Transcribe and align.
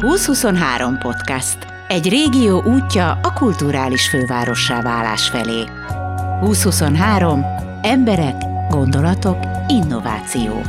2023 0.00 0.98
podcast. 0.98 1.58
Egy 1.88 2.08
régió 2.08 2.62
útja 2.62 3.10
a 3.22 3.32
kulturális 3.32 4.08
fővárossá 4.08 4.82
válás 4.82 5.28
felé. 5.28 5.64
2023. 6.40 7.44
Emberek, 7.82 8.34
gondolatok, 8.68 9.38
innováció. 9.68 10.62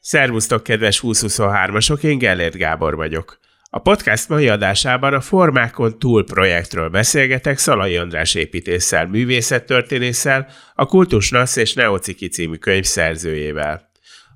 Szervusztok, 0.00 0.62
kedves 0.62 1.00
2023-asok, 1.02 2.02
én 2.02 2.18
Gellért 2.18 2.56
Gábor 2.56 2.96
vagyok. 2.96 3.38
A 3.70 3.78
podcast 3.78 4.28
mai 4.28 4.48
adásában 4.48 5.14
a 5.14 5.20
Formákon 5.20 5.98
túl 5.98 6.24
projektről 6.24 6.88
beszélgetek 6.88 7.58
Szalai 7.58 7.96
András 7.96 8.34
építéssel, 8.34 9.06
művészettörténésszel, 9.06 10.48
a 10.74 10.86
Kultus 10.86 11.30
Nasz 11.30 11.56
és 11.56 11.74
Neociki 11.74 12.28
című 12.28 12.56
könyv 12.56 12.84
szerzőjével. 12.84 13.90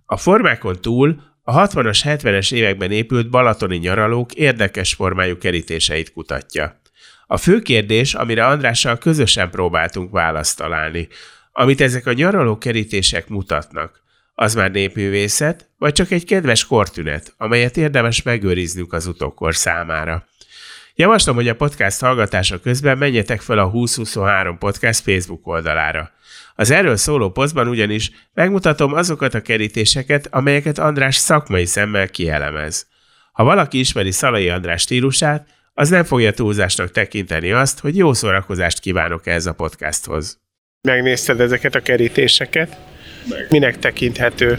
A 0.07 0.17
Formákon 0.17 0.81
túl 0.81 1.23
a 1.43 1.67
60-as, 1.69 2.01
70-es 2.05 2.53
években 2.53 2.91
épült 2.91 3.31
balatoni 3.31 3.77
nyaralók 3.77 4.35
érdekes 4.35 4.95
formájú 4.95 5.39
kerítéseit 5.39 6.13
kutatja. 6.13 6.81
A 7.27 7.37
fő 7.37 7.61
kérdés, 7.61 8.15
amire 8.15 8.47
Andrással 8.47 8.99
közösen 8.99 9.51
próbáltunk 9.51 10.11
választ 10.11 10.57
találni, 10.57 11.09
amit 11.53 11.81
ezek 11.81 12.07
a 12.07 12.13
nyaraló 12.13 12.59
kerítések 12.59 13.29
mutatnak 13.29 14.00
az 14.41 14.55
már 14.55 14.71
népművészet, 14.71 15.69
vagy 15.79 15.93
csak 15.93 16.11
egy 16.11 16.25
kedves 16.25 16.65
kortünet, 16.65 17.35
amelyet 17.37 17.77
érdemes 17.77 18.23
megőriznünk 18.23 18.93
az 18.93 19.07
utókor 19.07 19.55
számára. 19.55 20.27
Javaslom, 20.95 21.35
hogy 21.35 21.49
a 21.49 21.55
podcast 21.55 22.01
hallgatása 22.01 22.61
közben 22.61 22.99
menjetek 22.99 23.41
fel 23.41 23.59
a 23.59 23.71
2023 23.71 24.59
Podcast 24.59 25.01
Facebook 25.01 25.47
oldalára. 25.47 26.11
Az 26.55 26.71
erről 26.71 26.97
szóló 26.97 27.31
posztban 27.31 27.69
ugyanis 27.69 28.11
megmutatom 28.35 28.93
azokat 28.93 29.35
a 29.35 29.41
kerítéseket, 29.41 30.29
amelyeket 30.31 30.79
András 30.79 31.17
szakmai 31.17 31.65
szemmel 31.65 32.09
kielemez. 32.09 32.87
Ha 33.33 33.45
valaki 33.45 33.79
ismeri 33.79 34.11
Szalai 34.11 34.49
András 34.49 34.83
stílusát, 34.83 35.49
az 35.75 35.89
nem 35.89 36.05
fogja 36.05 36.33
túlzásnak 36.33 36.91
tekinteni 36.91 37.53
azt, 37.53 37.81
hogy 37.81 37.97
jó 37.97 38.13
szórakozást 38.13 38.81
kívánok 38.81 39.27
ehhez 39.27 39.47
a 39.47 39.55
podcasthoz. 39.55 40.41
Megnézted 40.89 41.41
ezeket 41.41 41.75
a 41.75 41.81
kerítéseket? 41.81 42.90
Minek 43.49 43.79
tekinthető? 43.79 44.59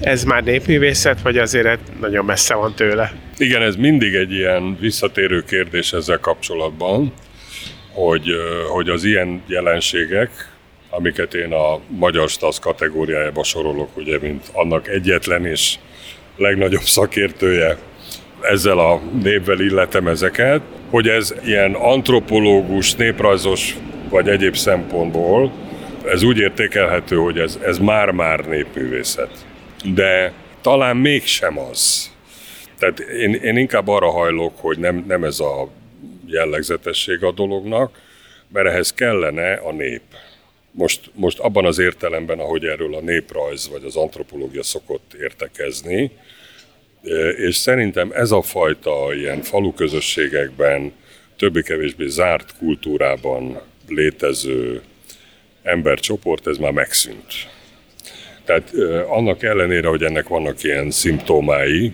Ez 0.00 0.24
már 0.24 0.44
népművészet, 0.44 1.20
vagy 1.22 1.38
azért 1.38 1.80
nagyon 2.00 2.24
messze 2.24 2.54
van 2.54 2.74
tőle? 2.74 3.12
Igen, 3.36 3.62
ez 3.62 3.76
mindig 3.76 4.14
egy 4.14 4.32
ilyen 4.32 4.76
visszatérő 4.80 5.42
kérdés 5.42 5.92
ezzel 5.92 6.18
kapcsolatban, 6.18 7.12
hogy, 7.92 8.28
hogy 8.68 8.88
az 8.88 9.04
ilyen 9.04 9.42
jelenségek, 9.46 10.30
amiket 10.90 11.34
én 11.34 11.52
a 11.52 11.80
magyar 11.88 12.28
stasz 12.28 12.58
kategóriájába 12.58 13.44
sorolok, 13.44 13.96
ugye, 13.96 14.18
mint 14.18 14.44
annak 14.52 14.88
egyetlen 14.88 15.46
és 15.46 15.74
legnagyobb 16.36 16.82
szakértője, 16.82 17.76
ezzel 18.40 18.78
a 18.78 19.00
névvel 19.22 19.60
illetem 19.60 20.08
ezeket, 20.08 20.60
hogy 20.90 21.08
ez 21.08 21.34
ilyen 21.44 21.72
antropológus, 21.74 22.94
néprajzos 22.94 23.76
vagy 24.08 24.28
egyéb 24.28 24.56
szempontból 24.56 25.52
ez 26.08 26.22
úgy 26.22 26.38
értékelhető, 26.38 27.16
hogy 27.16 27.38
ez, 27.38 27.58
ez 27.62 27.78
már-már 27.78 28.46
népművészet. 28.46 29.46
De 29.94 30.32
talán 30.60 30.96
mégsem 30.96 31.58
az. 31.58 32.10
Tehát 32.78 32.98
én, 32.98 33.34
én 33.34 33.56
inkább 33.56 33.88
arra 33.88 34.10
hajlok, 34.10 34.52
hogy 34.56 34.78
nem, 34.78 35.04
nem 35.08 35.24
ez 35.24 35.40
a 35.40 35.68
jellegzetesség 36.26 37.22
a 37.22 37.32
dolognak, 37.32 38.00
mert 38.52 38.66
ehhez 38.66 38.92
kellene 38.92 39.52
a 39.52 39.72
nép. 39.72 40.02
Most, 40.70 41.10
most 41.14 41.38
abban 41.38 41.64
az 41.64 41.78
értelemben, 41.78 42.38
ahogy 42.38 42.64
erről 42.64 42.94
a 42.94 43.00
néprajz 43.00 43.68
vagy 43.68 43.84
az 43.84 43.96
antropológia 43.96 44.62
szokott 44.62 45.14
értekezni, 45.20 46.10
és 47.36 47.56
szerintem 47.56 48.10
ez 48.12 48.30
a 48.30 48.42
fajta 48.42 49.14
ilyen 49.14 49.42
falu 49.42 49.72
közösségekben, 49.72 50.92
többé-kevésbé 51.36 52.06
zárt 52.06 52.56
kultúrában 52.58 53.60
létező 53.88 54.82
embercsoport, 55.68 56.46
ez 56.46 56.56
már 56.56 56.72
megszűnt. 56.72 57.32
Tehát 58.44 58.72
annak 59.08 59.42
ellenére, 59.42 59.88
hogy 59.88 60.02
ennek 60.02 60.28
vannak 60.28 60.62
ilyen 60.62 60.90
szimptomái, 60.90 61.92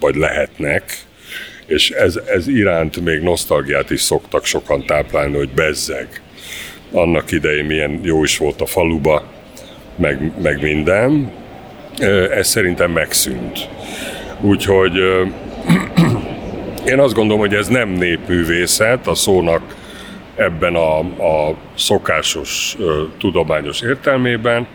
vagy 0.00 0.14
lehetnek, 0.14 1.04
és 1.66 1.90
ez, 1.90 2.20
ez 2.26 2.48
iránt 2.48 3.04
még 3.04 3.20
nosztalgiát 3.20 3.90
is 3.90 4.00
szoktak 4.00 4.44
sokan 4.44 4.86
táplálni, 4.86 5.36
hogy 5.36 5.48
bezzeg. 5.48 6.20
Annak 6.92 7.30
idején 7.30 7.64
milyen 7.64 8.00
jó 8.02 8.22
is 8.22 8.38
volt 8.38 8.60
a 8.60 8.66
faluba, 8.66 9.24
meg, 9.96 10.32
meg 10.42 10.62
minden. 10.62 11.32
Ez 12.30 12.48
szerintem 12.48 12.90
megszűnt. 12.90 13.68
Úgyhogy 14.40 14.96
én 16.92 16.98
azt 16.98 17.14
gondolom, 17.14 17.40
hogy 17.40 17.54
ez 17.54 17.68
nem 17.68 17.88
népművészet 17.88 19.06
a 19.06 19.14
szónak 19.14 19.76
ebben 20.36 20.74
a, 20.74 20.98
a 20.98 21.56
szokásos 21.74 22.76
tudományos 23.18 23.80
értelmében. 23.80 24.66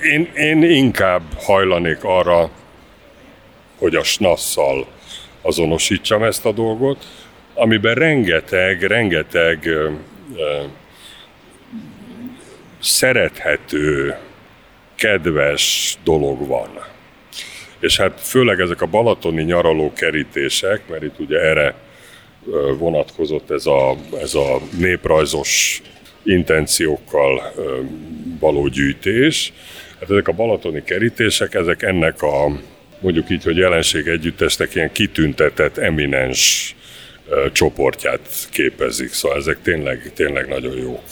Én, 0.00 0.30
én 0.34 0.62
inkább 0.62 1.22
hajlanék 1.36 2.04
arra, 2.04 2.50
hogy 3.78 3.94
a 3.94 4.02
snasszal 4.02 4.86
azonosítsam 5.42 6.22
ezt 6.22 6.46
a 6.46 6.52
dolgot, 6.52 7.04
amiben 7.54 7.94
rengeteg, 7.94 8.82
rengeteg 8.82 9.68
szerethető, 12.80 14.16
kedves 14.94 15.96
dolog 16.04 16.46
van. 16.46 16.68
És 17.78 17.96
hát 17.96 18.20
főleg 18.20 18.60
ezek 18.60 18.82
a 18.82 18.86
balatoni 18.86 19.42
nyaraló 19.42 19.92
kerítések, 19.92 20.88
mert 20.88 21.02
itt 21.02 21.18
ugye 21.18 21.38
erre 21.38 21.74
vonatkozott 22.78 23.50
ez 23.50 23.66
a, 23.66 23.96
ez 24.20 24.34
a 24.34 24.60
néprajzos 24.78 25.82
intenciókkal 26.22 27.52
való 28.40 28.68
gyűjtés. 28.68 29.52
Hát 30.00 30.10
ezek 30.10 30.28
a 30.28 30.32
balatoni 30.32 30.82
kerítések, 30.82 31.54
ezek 31.54 31.82
ennek 31.82 32.22
a 32.22 32.58
mondjuk 33.00 33.30
így, 33.30 33.44
hogy 33.44 33.56
jelenség 33.56 34.06
együttesnek 34.06 34.74
ilyen 34.74 34.92
kitüntetett, 34.92 35.78
eminens 35.78 36.74
csoportját 37.52 38.20
képezik. 38.50 39.12
Szóval 39.12 39.38
ezek 39.38 39.58
tényleg, 39.62 40.12
tényleg 40.14 40.48
nagyon 40.48 40.76
jók. 40.76 41.02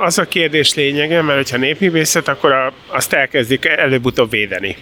Az 0.00 0.18
a 0.18 0.24
kérdés 0.24 0.74
lényege, 0.74 1.22
mert 1.22 1.36
hogyha 1.36 1.56
népművészet, 1.56 2.28
akkor 2.28 2.52
a, 2.52 2.72
azt 2.86 3.12
elkezdik 3.12 3.64
előbb-utóbb 3.64 4.30
védeni 4.30 4.76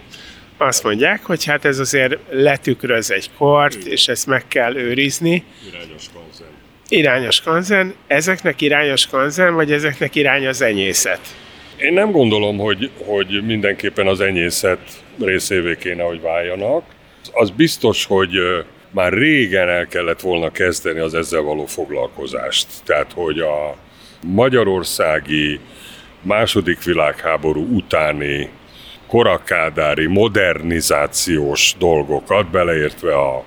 azt 0.60 0.82
mondják, 0.82 1.24
hogy 1.24 1.44
hát 1.44 1.64
ez 1.64 1.78
azért 1.78 2.16
letükröz 2.30 3.10
egy 3.10 3.30
kort, 3.38 3.74
Igen. 3.74 3.92
és 3.92 4.08
ezt 4.08 4.26
meg 4.26 4.48
kell 4.48 4.76
őrizni. 4.76 5.44
Irányos 5.68 6.04
kanzen. 6.14 6.46
Irányos 6.88 7.40
kanzen. 7.40 7.94
Ezeknek 8.06 8.60
irányos 8.60 9.06
kanzen, 9.06 9.54
vagy 9.54 9.72
ezeknek 9.72 10.14
irány 10.14 10.46
az 10.46 10.62
enyészet? 10.62 11.20
Én 11.76 11.92
nem 11.92 12.10
gondolom, 12.10 12.58
hogy, 12.58 12.90
hogy 13.04 13.42
mindenképpen 13.46 14.06
az 14.06 14.20
enyészet 14.20 14.78
részévé 15.20 15.76
kéne, 15.76 16.02
hogy 16.02 16.20
váljanak. 16.20 16.84
Az 17.32 17.50
biztos, 17.50 18.04
hogy 18.04 18.30
már 18.90 19.12
régen 19.12 19.68
el 19.68 19.86
kellett 19.86 20.20
volna 20.20 20.50
kezdeni 20.50 20.98
az 20.98 21.14
ezzel 21.14 21.40
való 21.40 21.66
foglalkozást. 21.66 22.66
Tehát, 22.84 23.12
hogy 23.12 23.38
a 23.38 23.76
magyarországi 24.26 25.60
második 26.22 26.82
világháború 26.82 27.76
utáni 27.76 28.48
korakádári 29.08 30.06
modernizációs 30.06 31.74
dolgokat, 31.78 32.50
beleértve 32.50 33.14
a 33.14 33.44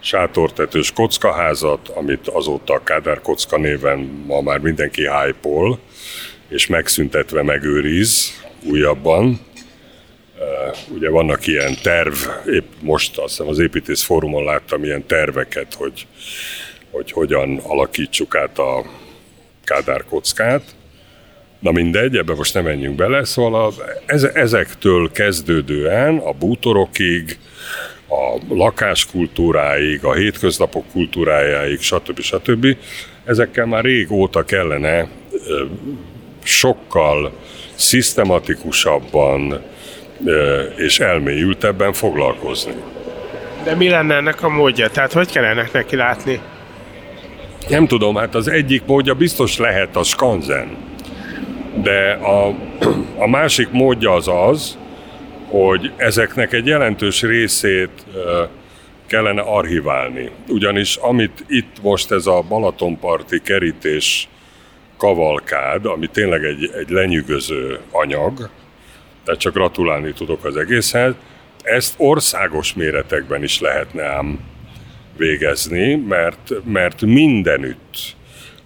sátortetős 0.00 0.92
kockaházat, 0.92 1.88
amit 1.88 2.28
azóta 2.28 2.74
a 2.74 2.82
Kádár 2.82 3.20
kocka 3.20 3.58
néven 3.58 3.98
ma 4.26 4.40
már 4.40 4.58
mindenki 4.58 5.00
hype 5.00 5.78
és 6.48 6.66
megszüntetve 6.66 7.42
megőriz 7.42 8.42
újabban. 8.64 9.40
Ugye 10.88 11.10
vannak 11.10 11.46
ilyen 11.46 11.76
terv, 11.82 12.14
épp 12.46 12.70
most 12.80 13.18
azt 13.18 13.28
hiszem 13.28 13.48
az 13.48 13.58
építész 13.58 14.02
fórumon 14.02 14.44
láttam 14.44 14.84
ilyen 14.84 15.06
terveket, 15.06 15.74
hogy, 15.74 16.06
hogy 16.90 17.12
hogyan 17.12 17.58
alakítsuk 17.58 18.36
át 18.36 18.58
a 18.58 18.84
Kádár 19.64 20.04
kockát. 20.04 20.62
Na 21.60 21.70
mindegy, 21.70 22.16
ebbe 22.16 22.34
most 22.34 22.54
nem 22.54 22.64
menjünk 22.64 22.96
bele, 22.96 23.24
szóval 23.24 23.64
a, 23.64 23.72
ezektől 24.34 25.10
kezdődően 25.12 26.16
a 26.16 26.32
bútorokig, 26.32 27.38
a 28.08 28.54
lakáskultúráig, 28.54 30.04
a 30.04 30.14
hétköznapok 30.14 30.84
kultúrájáig, 30.92 31.80
stb. 31.80 32.20
stb. 32.20 32.76
Ezekkel 33.24 33.66
már 33.66 33.84
régóta 33.84 34.44
kellene 34.44 35.08
sokkal 36.42 37.32
szisztematikusabban 37.74 39.62
és 40.76 41.00
elmélyültebben 41.00 41.92
foglalkozni. 41.92 42.74
De 43.64 43.74
mi 43.74 43.88
lenne 43.88 44.14
ennek 44.14 44.42
a 44.42 44.48
módja? 44.48 44.88
Tehát 44.88 45.12
hogy 45.12 45.32
kellene 45.32 45.68
neki 45.72 45.96
látni? 45.96 46.40
Nem 47.68 47.86
tudom, 47.86 48.14
hát 48.14 48.34
az 48.34 48.48
egyik 48.48 48.82
módja 48.86 49.14
biztos 49.14 49.58
lehet 49.58 49.96
a 49.96 50.02
skanzen 50.02 50.76
de 51.82 52.12
a, 52.12 52.54
A 53.20 53.26
másik 53.26 53.70
módja 53.70 54.12
az 54.12 54.28
az, 54.28 54.78
hogy 55.48 55.92
ezeknek 55.96 56.52
egy 56.52 56.66
jelentős 56.66 57.22
részét 57.22 58.06
kellene 59.06 59.40
archiválni. 59.40 60.30
Ugyanis 60.48 60.96
amit 60.96 61.44
itt 61.48 61.82
most 61.82 62.10
ez 62.10 62.26
a 62.26 62.44
Balatonparti 62.48 63.40
kerítés 63.40 64.28
kavalkád, 64.96 65.86
ami 65.86 66.06
tényleg 66.06 66.44
egy, 66.44 66.70
egy 66.78 66.90
lenyűgöző 66.90 67.78
anyag, 67.90 68.50
tehát 69.24 69.40
csak 69.40 69.54
gratulálni 69.54 70.12
tudok 70.12 70.44
az 70.44 70.56
egészhez, 70.56 71.14
ezt 71.62 71.94
országos 71.96 72.74
méretekben 72.74 73.42
is 73.42 73.60
lehetne 73.60 74.04
ám 74.04 74.38
végezni, 75.16 75.94
mert, 75.94 76.52
mert 76.64 77.02
mindenütt 77.02 78.16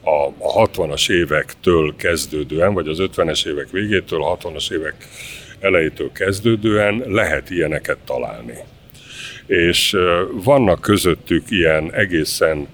a, 0.05 0.27
a 0.39 0.69
60-as 0.69 1.11
évektől 1.11 1.97
kezdődően, 1.97 2.75
vagy 2.75 2.89
az 2.89 2.99
50-es 3.01 3.47
évek 3.47 3.71
végétől, 3.71 4.23
a 4.23 4.37
60-as 4.37 4.73
évek 4.73 4.95
elejétől 5.61 6.12
kezdődően 6.12 7.03
lehet 7.06 7.51
ilyeneket 7.51 7.99
találni. 8.05 8.56
És 9.47 9.97
vannak 10.33 10.81
közöttük 10.81 11.51
ilyen 11.51 11.93
egészen 11.93 12.69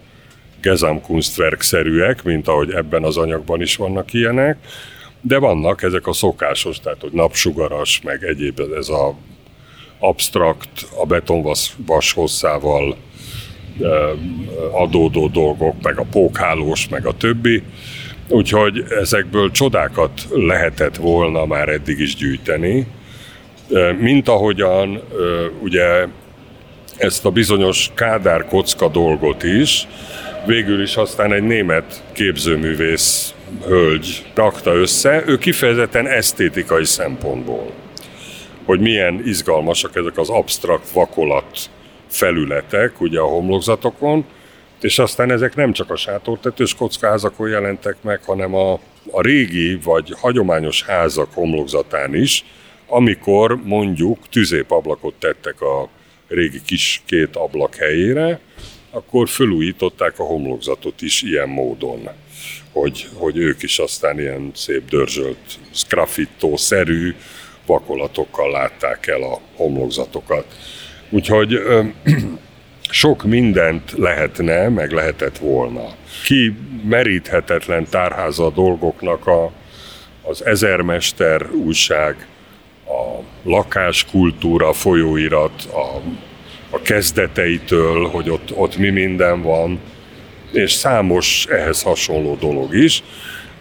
Gesamtkunstwerk-szerűek, 0.60 2.22
mint 2.22 2.48
ahogy 2.48 2.70
ebben 2.70 3.04
az 3.04 3.16
anyagban 3.16 3.60
is 3.60 3.76
vannak 3.76 4.12
ilyenek, 4.12 4.56
de 5.20 5.38
vannak 5.38 5.82
ezek 5.82 6.06
a 6.06 6.12
szokásos, 6.12 6.80
tehát 6.80 7.00
hogy 7.00 7.12
napsugaras, 7.12 8.00
meg 8.04 8.24
egyéb 8.24 8.60
ez 8.78 8.88
a 8.88 9.14
abstrakt, 9.98 10.86
a 10.96 11.06
betonvas 11.06 12.12
hosszával 12.14 12.96
adódó 14.70 15.28
dolgok, 15.28 15.74
meg 15.82 15.98
a 15.98 16.06
pókhálós, 16.10 16.88
meg 16.88 17.06
a 17.06 17.16
többi. 17.16 17.62
Úgyhogy 18.28 18.84
ezekből 19.00 19.50
csodákat 19.50 20.26
lehetett 20.30 20.96
volna 20.96 21.46
már 21.46 21.68
eddig 21.68 21.98
is 22.00 22.14
gyűjteni, 22.14 22.86
mint 23.98 24.28
ahogyan 24.28 25.02
ugye 25.62 26.06
ezt 26.96 27.24
a 27.24 27.30
bizonyos 27.30 27.90
Kádár 27.94 28.46
kocka 28.46 28.88
dolgot 28.88 29.42
is, 29.42 29.88
végül 30.46 30.82
is 30.82 30.96
aztán 30.96 31.32
egy 31.32 31.42
német 31.42 32.02
képzőművész 32.12 33.34
hölgy 33.66 34.24
rakta 34.34 34.74
össze, 34.74 35.22
ő 35.26 35.38
kifejezetten 35.38 36.06
esztétikai 36.06 36.84
szempontból, 36.84 37.72
hogy 38.64 38.80
milyen 38.80 39.22
izgalmasak 39.24 39.96
ezek 39.96 40.18
az 40.18 40.28
absztrakt 40.28 40.90
vakolat 40.90 41.70
felületek 42.10 43.00
ugye 43.00 43.20
a 43.20 43.26
homlokzatokon, 43.26 44.24
és 44.80 44.98
aztán 44.98 45.30
ezek 45.30 45.54
nem 45.54 45.72
csak 45.72 45.90
a 45.90 45.96
sátortetős 45.96 46.74
kockázakon 46.74 47.48
jelentek 47.48 47.96
meg, 48.02 48.20
hanem 48.24 48.54
a, 48.54 48.72
a 49.10 49.20
régi 49.20 49.78
vagy 49.84 50.14
hagyományos 50.20 50.82
házak 50.82 51.34
homlokzatán 51.34 52.14
is, 52.14 52.44
amikor 52.86 53.60
mondjuk 53.62 54.28
tüzépablakot 54.28 55.14
tettek 55.14 55.60
a 55.60 55.88
régi 56.28 56.60
kis 56.66 57.02
két 57.06 57.36
ablak 57.36 57.74
helyére, 57.74 58.40
akkor 58.90 59.28
fölújították 59.28 60.18
a 60.18 60.22
homlokzatot 60.24 61.02
is 61.02 61.22
ilyen 61.22 61.48
módon, 61.48 62.08
hogy, 62.72 63.08
hogy 63.14 63.36
ők 63.36 63.62
is 63.62 63.78
aztán 63.78 64.18
ilyen 64.18 64.50
szép 64.54 64.88
dörzsölt, 64.88 65.58
sgraffitó-szerű 65.70 67.14
vakolatokkal 67.66 68.50
látták 68.50 69.06
el 69.06 69.22
a 69.22 69.40
homlokzatokat. 69.56 70.46
Úgyhogy 71.10 71.54
ö, 71.54 71.82
sok 72.90 73.24
mindent 73.24 73.92
lehetne, 73.96 74.68
meg 74.68 74.92
lehetett 74.92 75.38
volna. 75.38 75.84
Ki 76.24 76.54
meríthetetlen 76.88 77.86
tárháza 77.90 78.44
a 78.44 78.50
dolgoknak 78.50 79.26
a, 79.26 79.52
az 80.22 80.44
Ezermester 80.44 81.50
újság, 81.52 82.26
a 82.86 83.22
lakáskultúra 83.42 84.72
folyóirat, 84.72 85.64
a 85.64 86.00
a 86.70 86.82
kezdeteitől, 86.82 88.08
hogy 88.08 88.30
ott, 88.30 88.52
ott 88.54 88.76
mi 88.76 88.88
minden 88.88 89.42
van, 89.42 89.80
és 90.52 90.72
számos 90.72 91.46
ehhez 91.50 91.82
hasonló 91.82 92.36
dolog 92.40 92.74
is, 92.74 93.02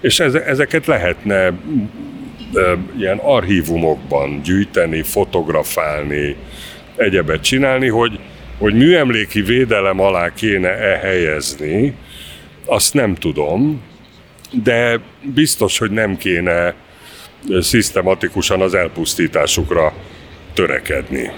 és 0.02 0.20
ezeket 0.20 0.86
lehetne 0.86 1.54
ilyen 2.98 3.18
archívumokban 3.18 4.42
gyűjteni, 4.42 5.02
fotografálni, 5.02 6.36
egyebet 7.00 7.42
csinálni, 7.42 7.88
hogy, 7.88 8.20
hogy 8.58 8.74
műemléki 8.74 9.42
védelem 9.42 10.00
alá 10.00 10.34
kéne 10.34 10.70
e 10.70 10.98
helyezni, 10.98 11.96
azt 12.66 12.94
nem 12.94 13.16
tudom, 13.16 13.82
de 14.64 15.00
biztos, 15.22 15.78
hogy 15.78 15.92
nem 15.92 16.18
kéne 16.18 16.74
szisztematikusan 17.60 18.62
az 18.62 18.74
elpusztításukra 18.74 19.94
törekedni. 20.54 21.32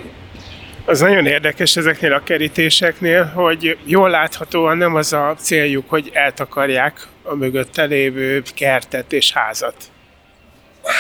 Az 0.86 1.00
nagyon 1.00 1.26
érdekes 1.26 1.78
ezeknél 1.78 2.14
a 2.14 2.24
kerítéseknél, 2.24 3.24
hogy 3.24 3.78
jól 3.86 4.10
láthatóan 4.10 4.78
nem 4.78 4.96
az 4.96 5.14
a 5.14 5.36
céljuk, 5.38 5.90
hogy 5.90 6.10
eltakarják 6.14 7.08
a 7.24 7.36
mögötte 7.36 7.84
lévő 7.84 8.42
kertet 8.56 9.14
és 9.14 9.32
házat. 9.32 9.76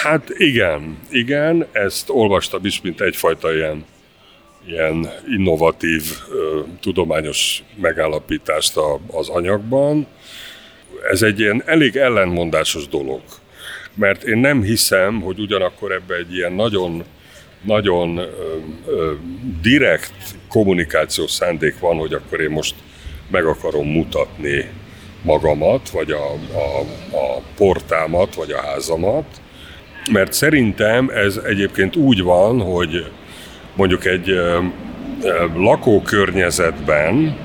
Hát 0.03 0.29
igen, 0.37 0.97
igen, 1.09 1.67
ezt 1.71 2.09
olvastam 2.09 2.65
is, 2.65 2.81
mint 2.81 3.01
egyfajta 3.01 3.53
ilyen, 3.53 3.85
ilyen 4.67 5.09
innovatív, 5.29 6.03
tudományos 6.81 7.63
megállapítást 7.75 8.73
az 9.11 9.29
anyagban. 9.29 10.07
Ez 11.11 11.21
egy 11.21 11.39
ilyen 11.39 11.63
elég 11.65 11.95
ellenmondásos 11.95 12.87
dolog, 12.87 13.21
mert 13.95 14.23
én 14.23 14.37
nem 14.37 14.63
hiszem, 14.63 15.21
hogy 15.21 15.39
ugyanakkor 15.39 15.91
ebbe 15.91 16.15
egy 16.15 16.33
ilyen 16.35 16.53
nagyon 16.53 17.03
nagyon 17.61 18.19
direkt 19.61 20.13
kommunikációs 20.49 21.31
szándék 21.31 21.79
van, 21.79 21.97
hogy 21.97 22.13
akkor 22.13 22.41
én 22.41 22.49
most 22.49 22.75
meg 23.31 23.45
akarom 23.45 23.87
mutatni 23.87 24.69
magamat, 25.23 25.89
vagy 25.89 26.11
a, 26.11 26.31
a, 26.33 26.79
a 27.17 27.41
portámat, 27.55 28.35
vagy 28.35 28.51
a 28.51 28.61
házamat, 28.61 29.25
mert 30.11 30.33
szerintem 30.33 31.09
ez 31.09 31.37
egyébként 31.37 31.95
úgy 31.95 32.21
van, 32.21 32.61
hogy 32.61 33.11
mondjuk 33.75 34.05
egy 34.05 34.39
lakókörnyezetben, 35.55 37.37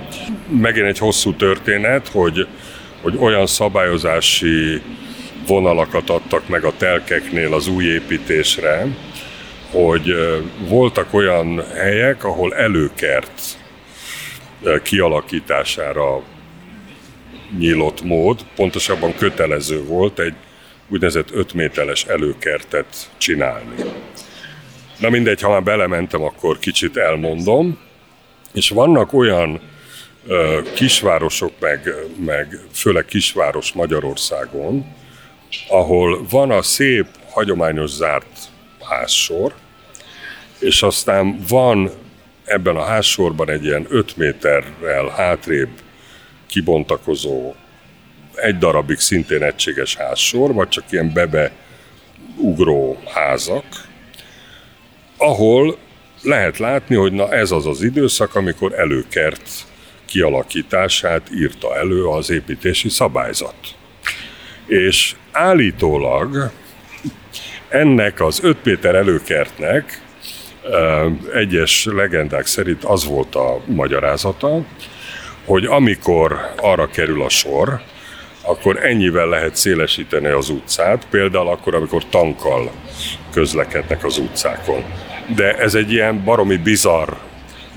megint 0.60 0.86
egy 0.86 0.98
hosszú 0.98 1.34
történet, 1.34 2.08
hogy, 2.08 2.46
hogy 3.02 3.16
olyan 3.18 3.46
szabályozási 3.46 4.82
vonalakat 5.46 6.10
adtak 6.10 6.48
meg 6.48 6.64
a 6.64 6.72
telkeknél 6.76 7.54
az 7.54 7.68
új 7.68 7.84
építésre, 7.84 8.86
hogy 9.70 10.14
voltak 10.68 11.14
olyan 11.14 11.64
helyek, 11.74 12.24
ahol 12.24 12.54
előkert 12.54 13.58
kialakítására 14.82 16.22
nyílott 17.58 18.02
mód, 18.02 18.40
pontosabban 18.56 19.14
kötelező 19.14 19.84
volt 19.84 20.18
egy 20.18 20.34
úgynevezett 20.88 21.30
5 21.30 21.52
méteres 21.52 22.04
előkertet 22.04 23.10
csinálni. 23.18 23.74
Na 24.98 25.08
mindegy, 25.08 25.40
ha 25.40 25.50
már 25.50 25.62
belementem, 25.62 26.22
akkor 26.22 26.58
kicsit 26.58 26.96
elmondom. 26.96 27.78
És 28.52 28.68
vannak 28.68 29.12
olyan 29.12 29.60
ö, 30.26 30.60
kisvárosok, 30.74 31.52
meg, 31.60 31.94
meg 32.24 32.58
főleg 32.72 33.04
kisváros 33.04 33.72
Magyarországon, 33.72 34.94
ahol 35.68 36.26
van 36.30 36.50
a 36.50 36.62
szép, 36.62 37.06
hagyományos 37.30 37.90
zárt 37.90 38.38
házsor, 38.82 39.54
és 40.58 40.82
aztán 40.82 41.38
van 41.48 41.90
ebben 42.44 42.76
a 42.76 42.84
házsorban 42.84 43.50
egy 43.50 43.64
ilyen 43.64 43.86
5 43.88 44.16
méterrel 44.16 45.08
hátrébb 45.08 45.70
kibontakozó 46.46 47.54
egy 48.34 48.58
darabig 48.58 48.98
szintén 48.98 49.42
egységes 49.42 49.96
házsor, 49.96 50.52
vagy 50.52 50.68
csak 50.68 50.84
ilyen 50.90 51.12
bebe 51.12 51.52
ugró 52.36 53.02
házak, 53.06 53.64
ahol 55.16 55.76
lehet 56.22 56.58
látni, 56.58 56.94
hogy 56.94 57.12
na 57.12 57.32
ez 57.32 57.50
az 57.50 57.66
az 57.66 57.82
időszak, 57.82 58.34
amikor 58.34 58.72
előkert 58.72 59.50
kialakítását 60.06 61.30
írta 61.34 61.76
elő 61.76 62.04
az 62.04 62.30
építési 62.30 62.88
szabályzat. 62.88 63.54
És 64.66 65.14
állítólag 65.32 66.50
ennek 67.68 68.20
az 68.20 68.40
5 68.42 68.56
Péter 68.56 68.94
előkertnek 68.94 70.00
egyes 71.34 71.84
legendák 71.84 72.46
szerint 72.46 72.84
az 72.84 73.04
volt 73.04 73.34
a 73.34 73.60
magyarázata, 73.64 74.64
hogy 75.44 75.64
amikor 75.64 76.52
arra 76.56 76.86
kerül 76.86 77.22
a 77.22 77.28
sor, 77.28 77.80
akkor 78.42 78.84
ennyivel 78.84 79.26
lehet 79.26 79.56
szélesíteni 79.56 80.26
az 80.26 80.48
utcát, 80.48 81.06
például 81.10 81.48
akkor, 81.48 81.74
amikor 81.74 82.04
tankkal 82.08 82.70
közlekednek 83.36 84.04
az 84.04 84.18
utcákon. 84.18 84.84
De 85.34 85.58
ez 85.58 85.74
egy 85.74 85.92
ilyen 85.92 86.24
baromi 86.24 86.56
bizarr 86.56 87.08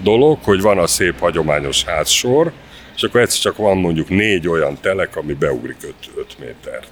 dolog, 0.04 0.38
hogy 0.44 0.62
van 0.62 0.78
a 0.78 0.88
szép 0.88 1.20
hagyományos 1.20 1.84
házsor, 1.84 2.52
és 2.96 3.04
akkor 3.04 3.22
egyszer 3.22 3.40
csak 3.40 3.58
van 3.58 3.78
mondjuk 3.78 4.10
négy 4.10 4.48
olyan 4.48 4.78
telek, 4.82 5.16
ami 5.16 5.34
beugrik 5.34 5.78
5 6.16 6.40
métert. 6.40 6.92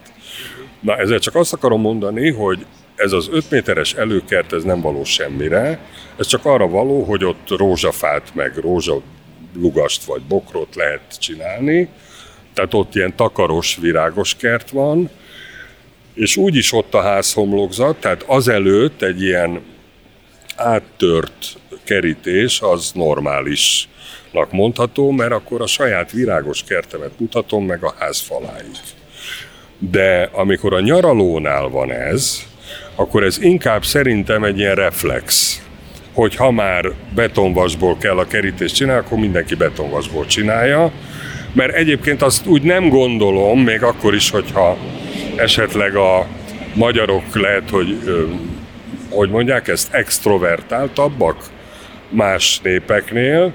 Na 0.80 0.98
ezzel 0.98 1.20
csak 1.20 1.36
azt 1.36 1.54
akarom 1.54 1.82
mondani, 1.82 2.32
hogy 2.32 2.66
ez 2.96 3.12
az 3.12 3.30
5 3.32 3.50
méteres 3.50 3.94
előkert, 3.94 4.54
ez 4.54 4.64
nem 4.64 4.82
való 4.82 5.04
semmire, 5.04 5.80
ez 6.18 6.28
csak 6.28 6.46
arra 6.46 6.68
való, 6.68 7.04
hogy 7.04 7.24
ott 7.24 7.50
rózsafát, 7.50 8.32
meg 8.34 8.58
rózsalugast 8.58 10.04
vagy 10.04 10.22
bokrot 10.22 10.76
lehet 10.76 11.20
csinálni, 11.20 11.88
tehát 12.54 12.74
ott 12.74 12.96
ilyen 12.96 13.16
takaros, 13.16 13.78
virágos 13.82 14.36
kert 14.36 14.70
van, 14.70 15.10
és 16.18 16.38
úgyis 16.38 16.74
ott 16.74 16.94
a 16.94 17.02
házhomlokzat, 17.02 17.96
tehát 18.00 18.24
azelőtt 18.28 19.02
egy 19.02 19.22
ilyen 19.22 19.62
áttört 20.56 21.58
kerítés 21.84 22.62
az 22.62 22.92
normálisnak 22.94 24.52
mondható, 24.52 25.12
mert 25.12 25.32
akkor 25.32 25.62
a 25.62 25.68
saját 25.68 26.12
virágos 26.12 26.64
kertemet 26.64 27.20
mutatom 27.20 27.66
meg 27.66 27.84
a 27.84 27.94
ház 28.00 28.20
faláig. 28.20 28.72
De 29.80 30.30
amikor 30.34 30.74
a 30.74 30.80
nyaralónál 30.80 31.68
van 31.68 31.92
ez, 31.92 32.42
akkor 32.96 33.24
ez 33.24 33.42
inkább 33.42 33.86
szerintem 33.86 34.44
egy 34.44 34.60
ilyen 34.60 34.76
reflex, 34.76 35.56
hogy 36.14 36.36
ha 36.36 36.52
már 36.52 36.92
betonvasból 37.16 37.98
kell 37.98 38.18
a 38.18 38.28
kerítést 38.28 38.76
csinálni, 38.76 39.06
akkor 39.06 39.18
mindenki 39.18 39.56
betonvasból 39.56 40.26
csinálja, 40.26 40.92
mert 41.54 41.74
egyébként 41.74 42.22
azt 42.22 42.48
úgy 42.48 42.62
nem 42.62 42.90
gondolom, 42.90 43.60
még 43.60 43.84
akkor 43.84 44.16
is, 44.16 44.30
hogyha 44.30 44.78
esetleg 45.38 45.96
a 45.96 46.28
magyarok 46.74 47.36
lehet, 47.36 47.70
hogy 47.70 48.00
hogy 49.10 49.30
mondják 49.30 49.68
ezt, 49.68 49.94
extrovertáltabbak 49.94 51.44
más 52.10 52.60
népeknél, 52.64 53.54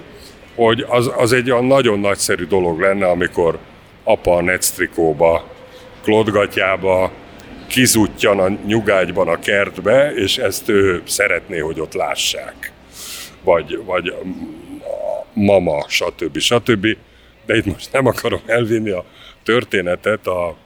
hogy 0.55 0.85
az, 0.89 1.11
az 1.17 1.33
egy 1.33 1.51
olyan 1.51 1.65
nagyon 1.65 1.99
nagyszerű 1.99 2.45
dolog 2.45 2.81
lenne, 2.81 3.09
amikor 3.09 3.59
apa 4.05 4.37
a 4.37 4.43
netstrikóba, 4.43 5.49
klodgatjába 6.03 7.13
kizutjan 7.69 8.39
a 8.39 8.49
nyugágyban 8.67 9.29
a 9.29 9.39
kertbe, 9.39 10.13
és 10.15 10.39
ezt 10.39 10.69
ő 10.69 11.03
szeretné, 11.07 11.59
hogy 11.59 11.81
ott 11.81 11.95
lássák. 11.95 12.73
Vagy, 13.43 13.83
vagy 13.85 14.15
mama, 15.33 15.85
stb. 15.89 16.39
stb. 16.39 16.87
De 17.47 17.57
itt 17.57 17.67
most 17.67 17.93
nem 17.93 18.07
akarom 18.07 18.41
elvinni 18.47 18.91
a 18.91 19.05
történetet 19.43 20.27
a, 20.27 20.57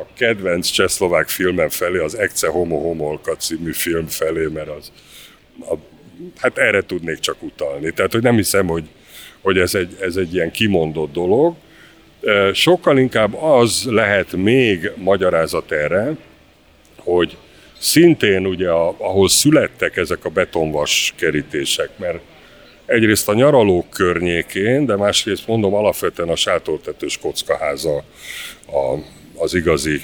a 0.00 0.06
kedvenc 0.16 0.68
csehszlovák 0.68 1.28
filmem 1.28 1.68
felé, 1.68 1.98
az 1.98 2.14
Ecce 2.14 2.48
Homo 2.48 2.78
Homolka 2.78 3.36
című 3.36 3.72
film 3.72 4.06
felé, 4.06 4.46
mert 4.46 4.68
az 4.68 4.92
a, 5.60 5.74
hát 6.36 6.58
erre 6.58 6.82
tudnék 6.82 7.18
csak 7.18 7.42
utalni. 7.42 7.90
Tehát, 7.90 8.12
hogy 8.12 8.22
nem 8.22 8.34
hiszem, 8.34 8.66
hogy, 8.66 8.84
hogy 9.40 9.58
ez, 9.58 9.74
egy, 9.74 9.96
ez 10.00 10.16
egy 10.16 10.34
ilyen 10.34 10.50
kimondott 10.50 11.12
dolog. 11.12 11.54
Sokkal 12.52 12.98
inkább 12.98 13.34
az 13.34 13.84
lehet 13.90 14.32
még 14.32 14.90
magyarázat 14.96 15.72
erre, 15.72 16.16
hogy 16.96 17.36
szintén 17.78 18.46
ugye, 18.46 18.70
ahol 18.70 19.28
születtek 19.28 19.96
ezek 19.96 20.24
a 20.24 20.28
betonvas 20.28 21.14
kerítések, 21.16 21.90
mert 21.96 22.20
egyrészt 22.86 23.28
a 23.28 23.34
nyaralók 23.34 23.90
környékén, 23.90 24.86
de 24.86 24.96
másrészt 24.96 25.46
mondom 25.46 25.74
alapvetően 25.74 26.28
a 26.28 26.36
sátortetős 26.36 27.18
kockaháza 27.18 27.96
a, 28.66 28.94
az 29.40 29.54
igazi 29.54 30.00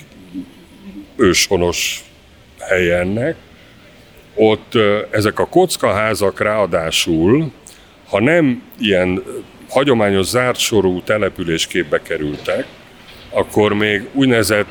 őshonos 1.16 2.04
helye 2.58 2.98
ennek. 2.98 3.36
Ott 4.34 4.74
ezek 5.10 5.38
a 5.38 5.46
kockaházak 5.46 6.40
ráadásul, 6.40 7.52
ha 8.08 8.20
nem 8.20 8.62
ilyen 8.78 9.22
hagyományos 9.68 10.26
zárt 10.26 10.58
sorú 10.58 11.02
településképbe 11.02 12.02
kerültek, 12.02 12.66
akkor 13.30 13.72
még 13.72 14.08
úgynevezett 14.12 14.68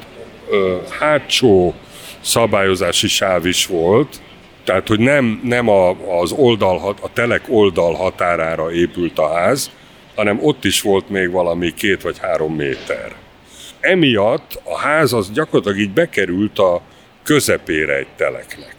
ö, 0.50 0.78
hátsó 1.00 1.74
szabályozási 2.22 3.08
sáv 3.08 3.46
is 3.46 3.66
volt, 3.66 4.22
tehát, 4.64 4.88
hogy 4.88 5.00
nem, 5.00 5.40
nem 5.44 5.70
a, 5.70 5.90
az 6.22 6.32
oldal, 6.32 6.96
a 7.02 7.14
telek 7.14 7.44
oldal 7.48 7.94
határára 7.94 8.72
épült 8.72 9.20
a 9.20 9.34
ház, 9.34 9.72
hanem 10.16 10.40
ott 10.42 10.66
is 10.66 10.82
volt 10.82 11.10
még 11.10 11.32
valami 11.32 11.74
két 11.74 12.02
vagy 12.02 12.18
három 12.18 12.56
méter. 12.56 13.16
Emiatt 13.86 14.62
a 14.64 14.78
ház 14.78 15.14
az 15.14 15.32
gyakorlatilag 15.32 15.80
így 15.80 15.94
bekerült 15.94 16.60
a 16.60 16.82
közepére 17.24 17.96
egy 17.96 18.08
teleknek. 18.16 18.76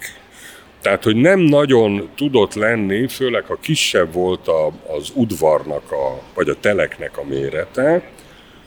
Tehát, 0.80 1.04
hogy 1.04 1.16
nem 1.16 1.40
nagyon 1.40 2.08
tudott 2.16 2.54
lenni, 2.54 3.08
főleg 3.08 3.44
ha 3.44 3.58
kisebb 3.60 4.12
volt 4.12 4.48
a, 4.48 4.66
az 4.96 5.10
udvarnak, 5.14 5.92
a, 5.92 6.22
vagy 6.34 6.48
a 6.48 6.60
teleknek 6.60 7.18
a 7.18 7.24
mérete, 7.24 8.02